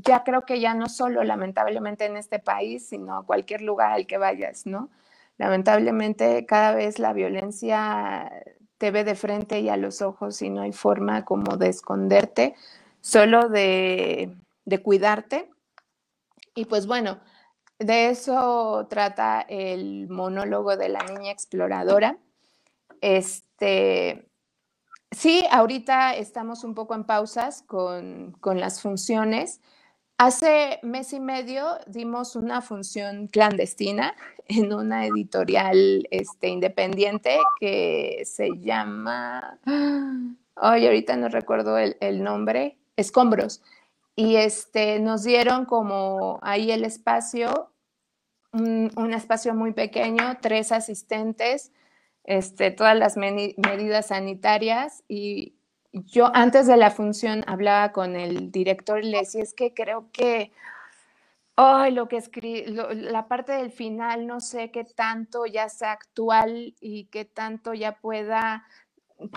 [0.01, 4.07] Ya creo que ya no solo lamentablemente en este país, sino a cualquier lugar al
[4.07, 4.89] que vayas, ¿no?
[5.37, 8.31] lamentablemente cada vez la violencia
[8.77, 12.55] te ve de frente y a los ojos y no hay forma como de esconderte,
[13.01, 14.35] solo de,
[14.83, 15.49] cuidarte.
[16.55, 17.19] Y pues bueno,
[17.79, 22.17] de eso trata el monólogo de la niña exploradora.
[23.01, 24.27] Este,
[25.13, 29.61] sí, ahorita estamos un poco en pausas con, con las funciones,
[30.17, 34.15] Hace mes y medio dimos una función clandestina
[34.47, 39.59] en una editorial este, independiente que se llama,
[40.55, 43.63] ay, ahorita no recuerdo el, nombre, Escombros.
[44.15, 47.71] Y este, nos dieron como ahí el espacio,
[48.51, 51.71] un, espacio muy pequeño, tres asistentes,
[52.23, 55.55] este, todas las medidas sanitarias y
[55.93, 60.09] yo antes de la función hablaba con el director y le decía, es que creo
[60.11, 60.51] que,
[61.55, 67.05] lo que escribí, la parte del final, no sé qué tanto ya sea actual y
[67.05, 68.65] qué tanto ya pueda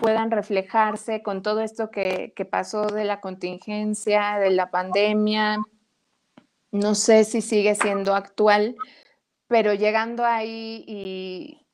[0.00, 5.58] puedan reflejarse con todo esto que, que pasó de la contingencia, de la pandemia.
[6.72, 8.74] No sé si sigue siendo actual,
[9.46, 11.65] pero llegando ahí y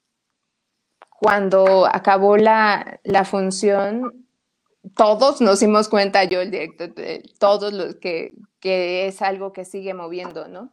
[1.23, 4.27] cuando acabó la, la función,
[4.97, 6.93] todos nos dimos cuenta, yo el director,
[7.39, 10.73] todos los que, que es algo que sigue moviendo, ¿no?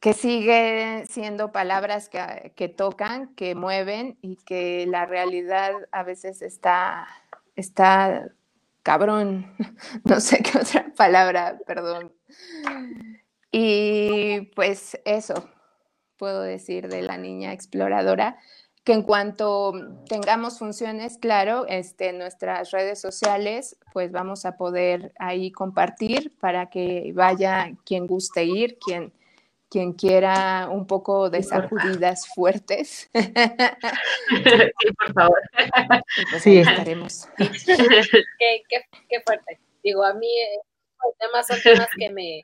[0.00, 6.42] Que sigue siendo palabras que, que, tocan, que mueven y que la realidad a veces
[6.42, 7.08] está,
[7.56, 8.28] está
[8.82, 9.50] cabrón,
[10.04, 12.12] no sé qué otra palabra, perdón.
[13.50, 15.48] Y pues eso
[16.18, 18.36] puedo decir de la niña exploradora
[18.84, 19.72] que en cuanto
[20.08, 27.12] tengamos funciones, claro, este, nuestras redes sociales, pues vamos a poder ahí compartir para que
[27.14, 29.12] vaya quien guste ir, quien,
[29.68, 33.10] quien quiera un poco de sacudidas fuertes.
[34.30, 35.40] Sí, por favor.
[36.30, 37.28] Pues sí, estaremos.
[37.36, 39.60] Qué, qué, qué, fuerte.
[39.82, 40.28] Digo, a mí
[41.04, 42.42] los temas son temas que me,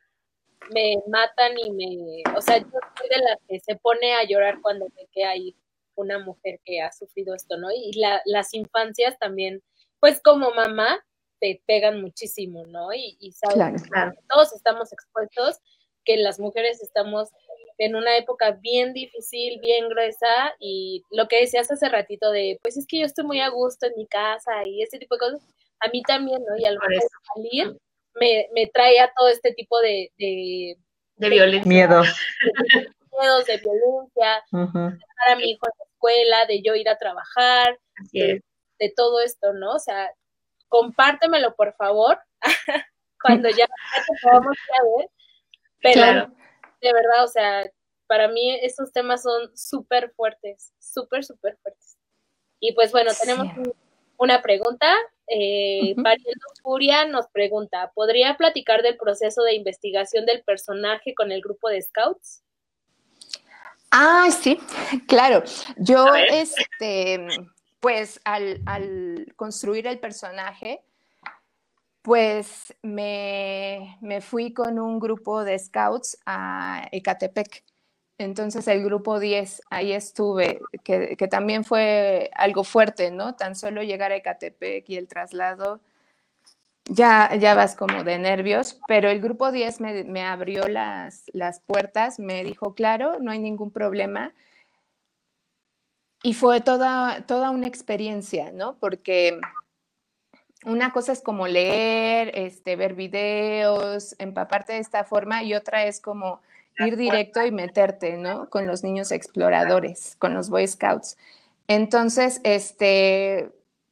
[0.70, 2.36] me matan y me...
[2.36, 2.66] O sea, yo
[2.98, 5.54] soy de las que se pone a llorar cuando me queda ahí
[5.96, 7.70] una mujer que ha sufrido esto, ¿no?
[7.70, 7.92] Y
[8.24, 9.62] las infancias también,
[10.00, 11.04] pues como mamá,
[11.40, 12.92] te pegan muchísimo, ¿no?
[12.94, 13.90] Y, y sabes, que
[14.28, 15.58] todos estamos expuestos,
[16.04, 17.30] que las mujeres estamos
[17.78, 22.76] en una época bien difícil, bien gruesa, y lo que decías hace ratito de, pues
[22.76, 25.42] es que yo estoy muy a gusto en mi casa y ese tipo de cosas,
[25.80, 26.56] a mí también, ¿no?
[26.56, 26.78] Y al
[27.34, 27.76] salir,
[28.14, 30.10] me, me trae a todo este tipo de...
[30.16, 30.76] De,
[31.16, 31.68] de violencia.
[31.68, 32.02] Miedo.
[33.18, 37.78] Miedos, de violencia, dejar a mi hijo en la escuela, de yo ir a trabajar,
[38.12, 38.42] de,
[38.94, 39.72] todo esto, ¿no?
[39.72, 40.10] O sea,
[40.68, 42.18] compártemelo, por favor,
[43.22, 44.56] cuando ya, te podamos
[44.98, 45.10] ver,
[45.80, 46.32] pero
[46.80, 47.70] de verdad, o sea,
[48.06, 51.96] para mí esos temas son súper fuertes, súper, súper fuertes.
[52.60, 53.48] Y pues bueno, tenemos
[54.16, 54.94] una pregunta.
[55.28, 55.94] Eh,
[56.62, 61.82] Furia nos pregunta, ¿podría platicar del proceso de investigación del personaje con el grupo de
[61.82, 62.42] scouts?
[63.90, 64.58] Ah, sí,
[65.06, 65.42] claro.
[65.76, 67.26] Yo, este,
[67.80, 70.82] pues al, construir el personaje,
[72.02, 77.64] pues me, fui con un grupo de scouts a Ecatepec.
[78.18, 83.34] Entonces el grupo 10, ahí estuve, que, que, también fue algo fuerte, ¿no?
[83.34, 85.80] Tan solo llegar a Ecatepec y el traslado
[86.88, 92.18] ya, ya vas como de nervios, pero el grupo 10 me, abrió las, las, puertas,
[92.18, 94.32] me dijo, claro, no hay ningún problema.
[96.22, 98.76] Y fue toda, toda una experiencia, ¿no?
[98.78, 99.38] Porque
[100.64, 106.00] una cosa es como leer, este, ver videos, empaparte de esta forma, y otra es
[106.00, 106.40] como
[106.78, 108.48] ir directo y meterte, ¿no?
[108.48, 111.16] Con los niños exploradores, con los Boy Scouts.
[111.68, 113.50] Entonces, este,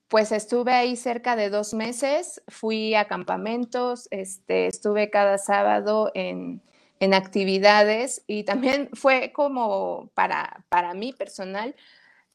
[0.09, 6.63] pues estuve ahí cerca de dos meses, fui a campamentos, este, estuve cada sábado en,
[7.13, 11.77] actividades y también fue como para, para mí personal,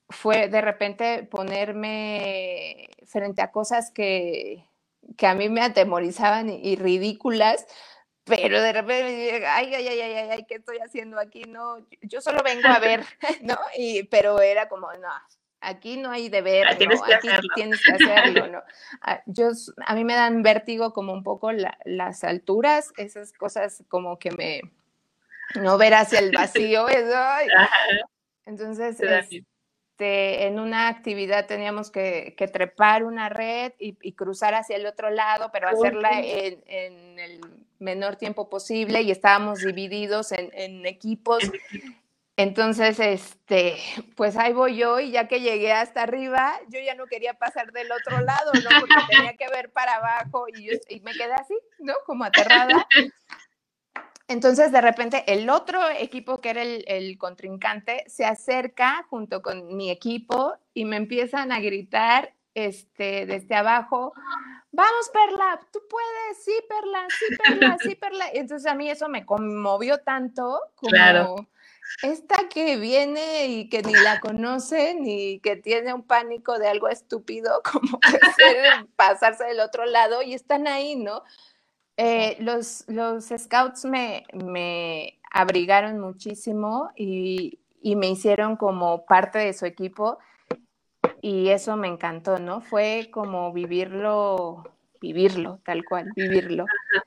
[0.10, 4.64] fue de repente ponerme frente a cosas que,
[5.24, 7.66] a mí me atemorizaban y, ridículas,
[8.26, 11.42] pero de repente ay, ay, ay, ay, ay, ¿qué estoy haciendo aquí?
[11.46, 13.04] No, yo solo vengo a ver,
[13.42, 13.58] ¿no?
[13.76, 15.10] Y, pero era como, no,
[15.62, 18.64] aquí no hay deber, ah, tienes que aquí tienes que hacerlo, ¿no?
[19.02, 19.50] Ah, yo,
[19.86, 24.62] a mí me dan vértigo como un poco las alturas, esas cosas como que me,
[25.56, 27.18] no ver hacia el vacío, eso,
[28.46, 35.10] entonces, este, en una actividad teníamos que, trepar una red y, cruzar hacia el otro
[35.10, 37.42] lado, pero hacerla en, el
[37.80, 41.50] menor tiempo posible y estábamos divididos en, en equipos
[42.40, 43.76] entonces, este,
[44.16, 47.74] pues ahí voy yo y ya que llegué hasta arriba, yo ya no quería pasar
[47.74, 48.80] del otro lado, ¿no?
[48.80, 50.70] Porque tenía que ver para abajo y,
[51.02, 51.94] me quedé así, ¿no?
[52.06, 52.88] Como aterrada.
[54.30, 59.92] Entonces, de repente, el otro equipo, que era el, contrincante, se acerca junto con mi
[59.92, 64.14] equipo y me empiezan a gritar este, desde abajo,
[64.72, 68.26] vamos Perla, tú puedes, sí Perla, sí Perla, sí Perla.
[68.32, 71.36] Entonces a mí eso me conmovió tanto como, claro
[72.04, 76.88] esta que viene y que ni la conoce, ni que tiene un pánico de algo
[76.88, 78.00] estúpido como
[78.96, 81.24] pasarse del otro lado y están ahí, ¿no?
[81.98, 89.52] Eh, los, los scouts me, me abrigaron muchísimo y, y, me hicieron como parte de
[89.52, 90.18] su equipo
[91.22, 92.62] y eso me encantó, ¿no?
[92.62, 94.64] Fue como vivirlo
[95.02, 96.66] vivirlo, tal cual, vivirlo,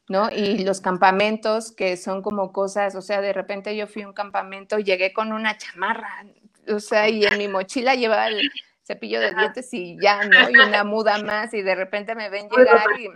[0.09, 0.31] ¿no?
[0.31, 4.15] Y los campamentos que son como cosas, o sea, de repente yo fui a un
[4.15, 6.25] campamento y llegué con una chamarra,
[6.69, 8.51] o sea, y en mi mochila llevaba el
[8.93, 10.51] cepillo de dientes y ya, ¿no?
[10.51, 13.09] Y una muda más y de repente me ven llegar y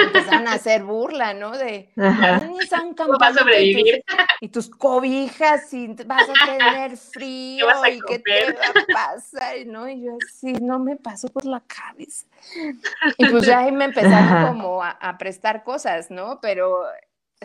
[0.00, 1.56] empezaron a hacer burla, ¿no?
[1.56, 4.04] De, ¿Cómo vas a sobrevivir?
[4.40, 9.88] Y tus, cobijas y vas a tener frío y qué te va a pasar, ¿no?
[9.88, 12.26] Y yo así, no me pasó por la cabeza.
[13.18, 16.40] Y pues ya ahí me empezaron como a, prestar cosas, ¿no?
[16.40, 16.82] Pero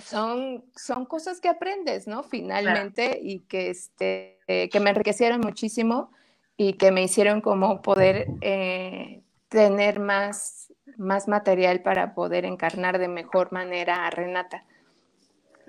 [0.01, 2.23] son, son cosas que aprendes, ¿no?
[2.23, 6.11] Finalmente y que, este, que me enriquecieron muchísimo
[6.57, 13.07] y que me hicieron como poder eh, tener más, más material para poder encarnar de
[13.07, 14.65] mejor manera a Renata.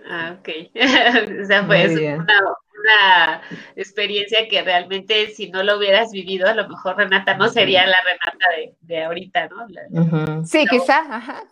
[0.08, 0.48] Ah, ok.
[1.42, 3.42] o sea, pues una,
[3.76, 7.96] experiencia que realmente si no lo hubieras vivido, a lo mejor Renata no sería la
[8.04, 10.44] Renata de, ahorita, ¿no?
[10.44, 11.44] sí, quizá, ajá.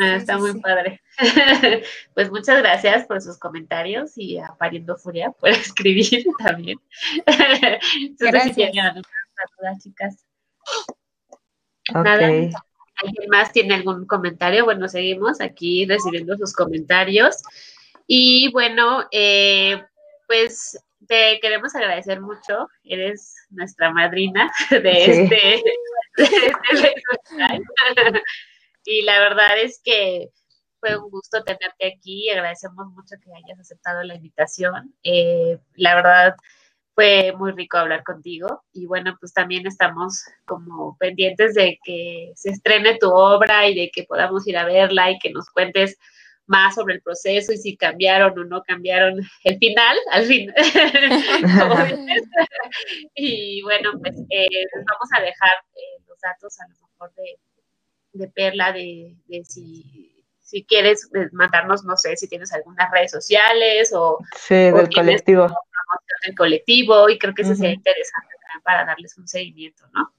[0.00, 1.00] Ah, está muy padre.
[2.14, 6.78] pues muchas gracias por sus comentarios y a Pariendo Furia por escribir también.
[8.18, 8.72] gracias.
[9.82, 10.24] chicas.
[11.92, 12.26] Nada.
[12.26, 14.64] ¿Alguien más tiene algún comentario?
[14.64, 17.36] Bueno, seguimos aquí recibiendo sus comentarios.
[18.06, 19.82] Y bueno, eh,
[20.26, 22.68] pues te queremos agradecer mucho.
[22.84, 25.62] Eres nuestra madrina de este,
[26.16, 26.24] de
[26.70, 26.94] este
[28.84, 30.30] y la verdad es que
[30.80, 32.28] fue un gusto tenerte aquí.
[32.30, 34.94] Agradecemos mucho que hayas aceptado la invitación.
[35.04, 36.34] Eh, la verdad
[36.94, 42.50] fue muy rico hablar contigo y bueno, pues también estamos como pendientes de que se
[42.50, 45.98] estrene tu obra y de que podamos ir a verla y que nos cuentes
[46.46, 50.52] más sobre el proceso y si cambiaron o no cambiaron el final, al fin.
[53.14, 57.38] y bueno, pues eh, vamos a dejar eh, los datos a lo mejor de,
[58.12, 63.92] de Perla de, si, si quieres eh, mandarnos, no sé, si tienes algunas redes sociales
[63.94, 64.18] o...
[64.36, 65.48] Sí, del colectivo.
[66.26, 70.12] Del colectivo y creo que eso sería interesante también para darles un seguimiento, ¿no?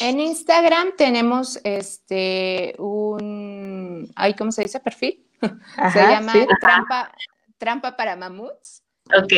[0.00, 4.80] En Instagram tenemos este un, ay, ¿cómo se dice?
[4.80, 5.26] Perfil.
[5.92, 7.12] se llama trampa,
[7.58, 8.82] trampa para mamuts.
[9.14, 9.32] Ok.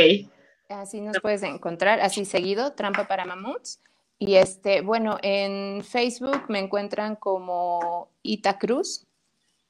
[0.68, 3.80] Así nos puedes encontrar, así seguido, Trampa para Mamuts.
[4.19, 9.07] Y este, bueno, en Facebook me encuentran como Ita Cruz.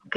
[0.06, 0.16] Ok.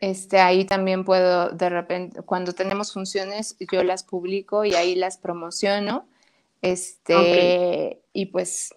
[0.00, 5.16] Este, ahí también puedo, de repente, cuando tenemos funciones, yo las publico y ahí las
[5.16, 6.08] promociono.
[6.60, 8.74] Este, y pues.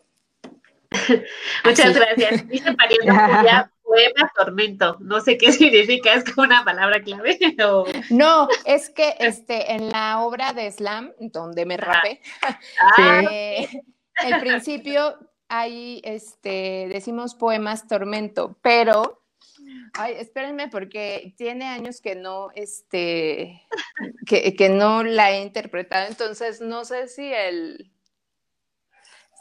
[1.66, 2.48] Muchas gracias.
[2.48, 4.98] Dice Julia, poema tormento.
[5.00, 7.40] No sé qué significa, es como una palabra clave.
[8.12, 12.22] No, es que este, en la obra de Slam, donde me rapé,
[12.98, 13.68] ah, eh,
[14.24, 19.22] el principio ahí este, decimos poemas tormento, pero
[19.94, 23.64] Ay, espérenme porque tiene años que no, este,
[24.26, 27.92] que, que, no la he interpretado, entonces no sé si el,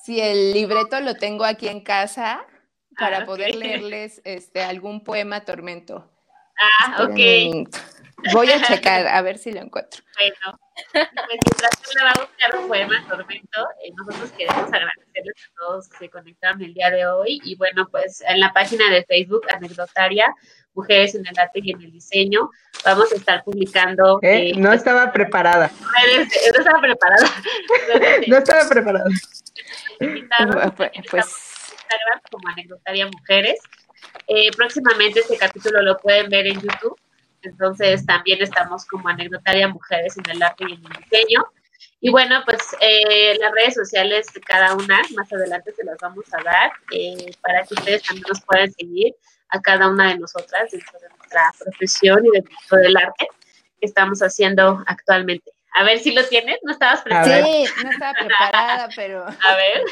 [0.04, 2.46] si el libreto lo tengo aquí en casa
[2.96, 6.08] para ah, poder leerles este, algún poema tormento.
[6.56, 7.68] Ah, ok.
[8.32, 10.02] Voy a checar a ver si lo encuentro.
[10.16, 10.58] Bueno,
[10.92, 11.08] pues
[11.44, 15.98] mientras le va a buscar un poema tormento, eh, nosotros queremos agradecerles a todos que
[15.98, 17.40] se conectaron el día de hoy.
[17.44, 20.34] Y bueno, pues en la página de Facebook, Anecdotaria,
[20.74, 22.50] Mujeres en el Arte y en el Diseño,
[22.84, 24.18] vamos a estar publicando.
[24.22, 24.52] ¿Eh?
[24.56, 25.70] no estaba preparada.
[26.52, 27.28] No estaba preparada.
[28.26, 29.10] no estaba preparada.
[31.10, 31.54] pues
[31.94, 33.60] Instagram como Anecdotaria Mujeres.
[34.26, 36.98] Eh, próximamente este capítulo lo pueden ver en YouTube,
[37.44, 41.46] entonces también estamos como Anecdotaria Mujeres en el Arte y en el Diseño.
[42.00, 46.24] Y bueno, pues eh, las redes sociales de cada una, más adelante se las vamos
[46.34, 49.14] a dar eh, para que ustedes también nos puedan seguir
[49.48, 53.26] a cada una de nosotras dentro de nuestra profesión y dentro del arte
[53.80, 55.50] que estamos haciendo actualmente.
[55.74, 57.44] A ver si lo tienes, no estabas preparada.
[57.44, 59.24] Sí, no estaba preparada, pero.
[59.48, 59.82] A ver.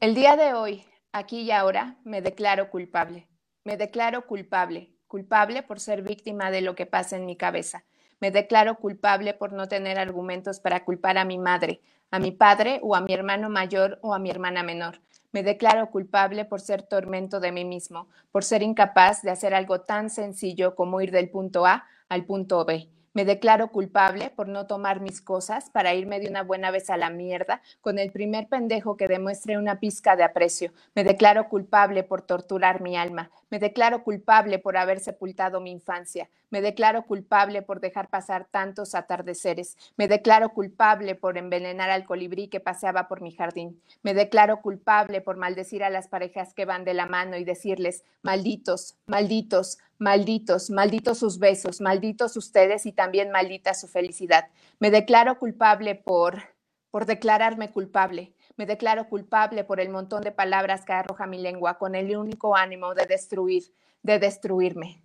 [0.00, 3.28] El día de hoy, aquí y ahora, me declaro culpable.
[3.64, 7.82] Me declaro culpable, culpable por ser víctima de lo que pasa en mi cabeza.
[8.20, 11.80] Me declaro culpable por no tener argumentos para culpar a mi madre,
[12.12, 15.00] a mi padre o a mi hermano mayor o a mi hermana menor.
[15.32, 19.80] Me declaro culpable por ser tormento de mí mismo, por ser incapaz de hacer algo
[19.80, 22.88] tan sencillo como ir del punto A al punto B.
[23.12, 26.96] Me declaro culpable por no tomar mis cosas para irme de una buena vez a
[26.96, 30.72] la mierda con el primer pendejo que demuestre una pizca de aprecio.
[30.94, 33.32] Me declaro culpable por torturar mi alma.
[33.50, 36.30] Me declaro culpable por haber sepultado mi infancia.
[36.50, 39.76] Me declaro culpable por dejar pasar tantos atardeceres.
[39.96, 43.82] Me declaro culpable por envenenar al colibrí que paseaba por mi jardín.
[44.02, 48.04] Me declaro culpable por maldecir a las parejas que van de la mano y decirles,
[48.22, 54.48] malditos, malditos, malditos, malditos sus besos, malditos ustedes y también maldita su felicidad.
[54.78, 56.54] Me declaro culpable por,
[56.90, 58.32] por declararme culpable.
[58.60, 62.54] Me declaro culpable por el montón de palabras que arroja mi lengua con el único
[62.54, 63.62] ánimo de destruir,
[64.02, 65.02] de destruirme.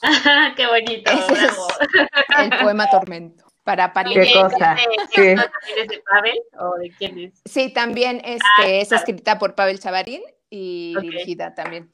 [0.56, 1.10] Qué bonito.
[2.38, 3.44] el poema Tormento.
[3.64, 4.76] Para ¿Qué cosa?
[5.16, 7.42] ¿Es de Pavel o de quién es?
[7.44, 11.92] Sí, también este, ah, es escrita por Pavel Chavarín y dirigida también.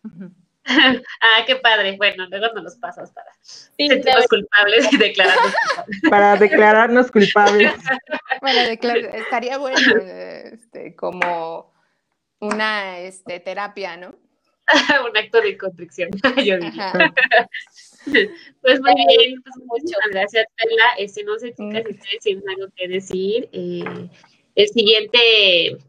[1.20, 1.96] ah, qué padre.
[1.96, 6.00] Bueno, luego nos los pasas para sentirnos culpables y declararnos culpables.
[6.10, 7.72] Para declararnos culpables.
[8.40, 9.78] Bueno, estaría bueno
[10.52, 11.72] este, como
[12.40, 14.14] una este, terapia, ¿no?
[15.10, 16.10] Un acto de contrición,
[16.44, 16.92] yo diría.
[18.60, 20.84] Pues muy bien, pues muchas gracias, Perla.
[20.98, 23.48] Este, no sé, chicas, si ustedes tienen algo que decir.
[23.52, 24.10] Eh,
[24.54, 25.18] el siguiente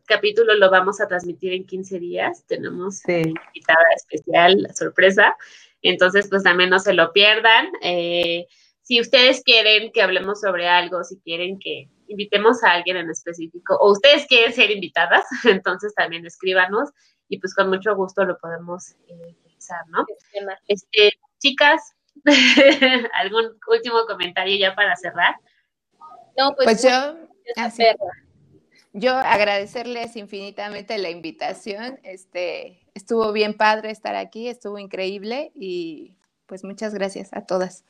[0.05, 2.45] capítulo lo vamos a transmitir en 15 días.
[2.47, 5.35] Tenemos invitada especial, la sorpresa.
[5.81, 7.67] Entonces, pues también no se lo pierdan.
[7.81, 8.47] Eh,
[8.81, 13.77] si ustedes quieren que hablemos sobre algo, si quieren que invitemos a alguien en específico,
[13.79, 16.89] o ustedes quieren ser invitadas, entonces también escríbanos
[17.27, 20.05] y pues con mucho gusto lo podemos eh, utilizar, ¿no?
[20.67, 21.95] Este, chicas,
[23.13, 25.35] ¿algún último comentario ya para cerrar?
[26.37, 27.15] No, pues, pues yo,
[28.97, 31.99] yo agradecerles infinitamente la invitación.
[32.03, 36.15] Este, estuvo bien padre estar aquí, estuvo increíble y
[36.45, 37.83] pues muchas gracias a todas.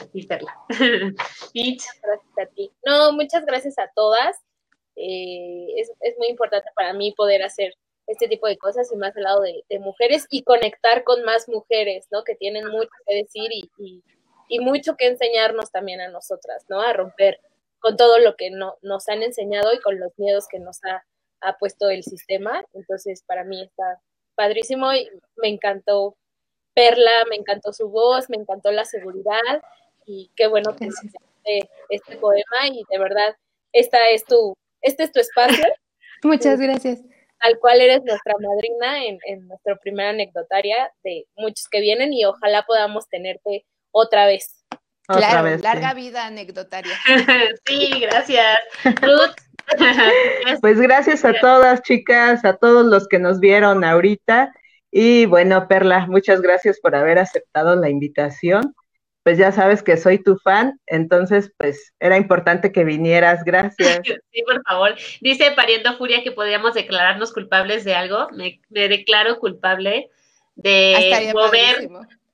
[0.00, 0.52] A ti, Perla.
[1.54, 2.72] Muchas gracias a ti.
[2.84, 4.36] No, muchas gracias a todas.
[4.96, 7.74] Eh, es, muy importante para mí poder hacer
[8.06, 12.06] este tipo de cosas y más al lado de, mujeres y conectar con más mujeres,
[12.10, 12.24] ¿no?
[12.24, 14.02] Que tienen mucho que decir y,
[14.48, 16.80] y mucho que enseñarnos también a nosotras, ¿no?
[16.80, 17.38] A romper
[17.84, 21.04] con todo lo que no, nos han enseñado y con los miedos que nos ha,
[21.60, 22.64] puesto el sistema.
[22.72, 24.00] Entonces, para mí está
[24.34, 25.06] padrísimo y
[25.36, 26.16] me encantó
[26.72, 29.60] Perla, me encantó su voz, me encantó la seguridad
[30.06, 33.36] y qué bueno que este, este poema y de verdad
[33.72, 35.62] esta es tu, este es tu espacio.
[36.22, 37.02] Muchas gracias.
[37.40, 42.24] Al cual eres nuestra madrina en, en nuestra primera anecdotaria de muchos que vienen y
[42.24, 44.63] ojalá podamos tenerte otra vez.
[45.06, 46.94] Claro, larga vida anecdotaria.
[47.66, 48.58] sí, gracias.
[48.84, 49.34] Ruth.
[50.60, 54.52] pues gracias a todas, chicas, a todos los que nos vieron ahorita.
[54.90, 58.74] Y bueno, Perla, muchas gracias por haber aceptado la invitación
[59.24, 64.00] pues ya sabes que soy tu fan, entonces pues era importante que vinieras, gracias.
[64.32, 64.94] Sí, por favor.
[65.20, 68.28] Dice Pariendo Furia que podríamos declararnos culpables de algo.
[68.32, 70.10] Me, declaro culpable
[70.56, 71.88] de mover,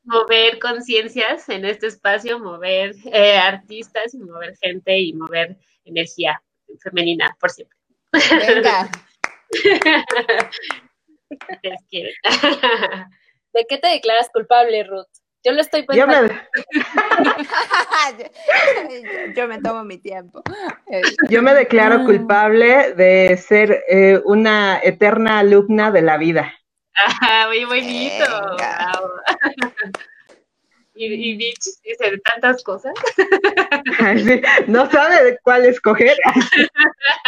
[0.04, 6.42] mover conciencias en este espacio, mover eh, artistas y mover gente y mover energía
[6.82, 7.76] femenina por siempre.
[8.12, 8.90] Venga.
[13.52, 15.06] ¿De qué te declaras culpable, Ruth?
[15.42, 16.34] Yo lo estoy pensando.
[19.34, 19.58] Yo me...
[19.60, 20.42] tomo mi tiempo.
[21.30, 26.52] Yo me declaro culpable de ser eh, una eterna alumna de la vida.
[27.48, 28.24] Muy bonito.
[30.94, 32.94] y, y Bitch dice tantas cosas.
[34.66, 36.16] no sabe de cuál escoger.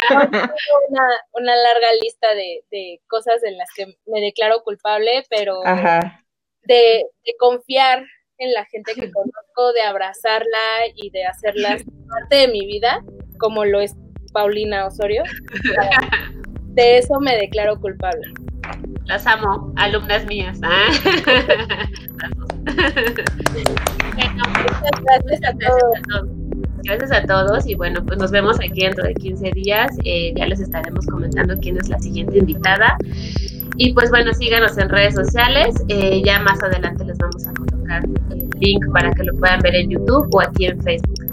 [0.09, 6.23] una, una larga lista de, de, cosas en las que me declaro culpable, pero Ajá
[6.65, 7.05] de,
[7.39, 8.05] confiar
[8.37, 11.77] en la gente que conozco, de abrazarla y de hacerla
[12.09, 13.03] parte de mi vida,
[13.37, 13.95] como lo es
[14.33, 15.23] Paulina Osorio.
[16.73, 18.33] De eso me declaro culpable.
[19.05, 20.59] Las amo, alumnas mías.
[20.63, 20.87] ¿ah?
[25.25, 26.29] gracias a todos.
[26.83, 29.91] Gracias a todos y bueno, pues nos vemos aquí dentro de 15 días.
[30.03, 32.97] Eh, ya les estaremos comentando quién es la siguiente invitada.
[33.77, 35.75] Y pues bueno, síganos en redes sociales.
[35.87, 39.75] Eh, ya más adelante les vamos a colocar el link para que lo puedan ver
[39.75, 41.25] en YouTube o aquí en Facebook.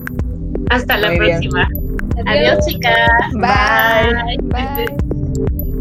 [0.70, 1.68] Hasta la próxima.
[2.26, 3.10] Adiós, chicas.
[3.32, 4.38] Bye.
[4.42, 4.86] Bye.
[4.86, 5.80] Bye.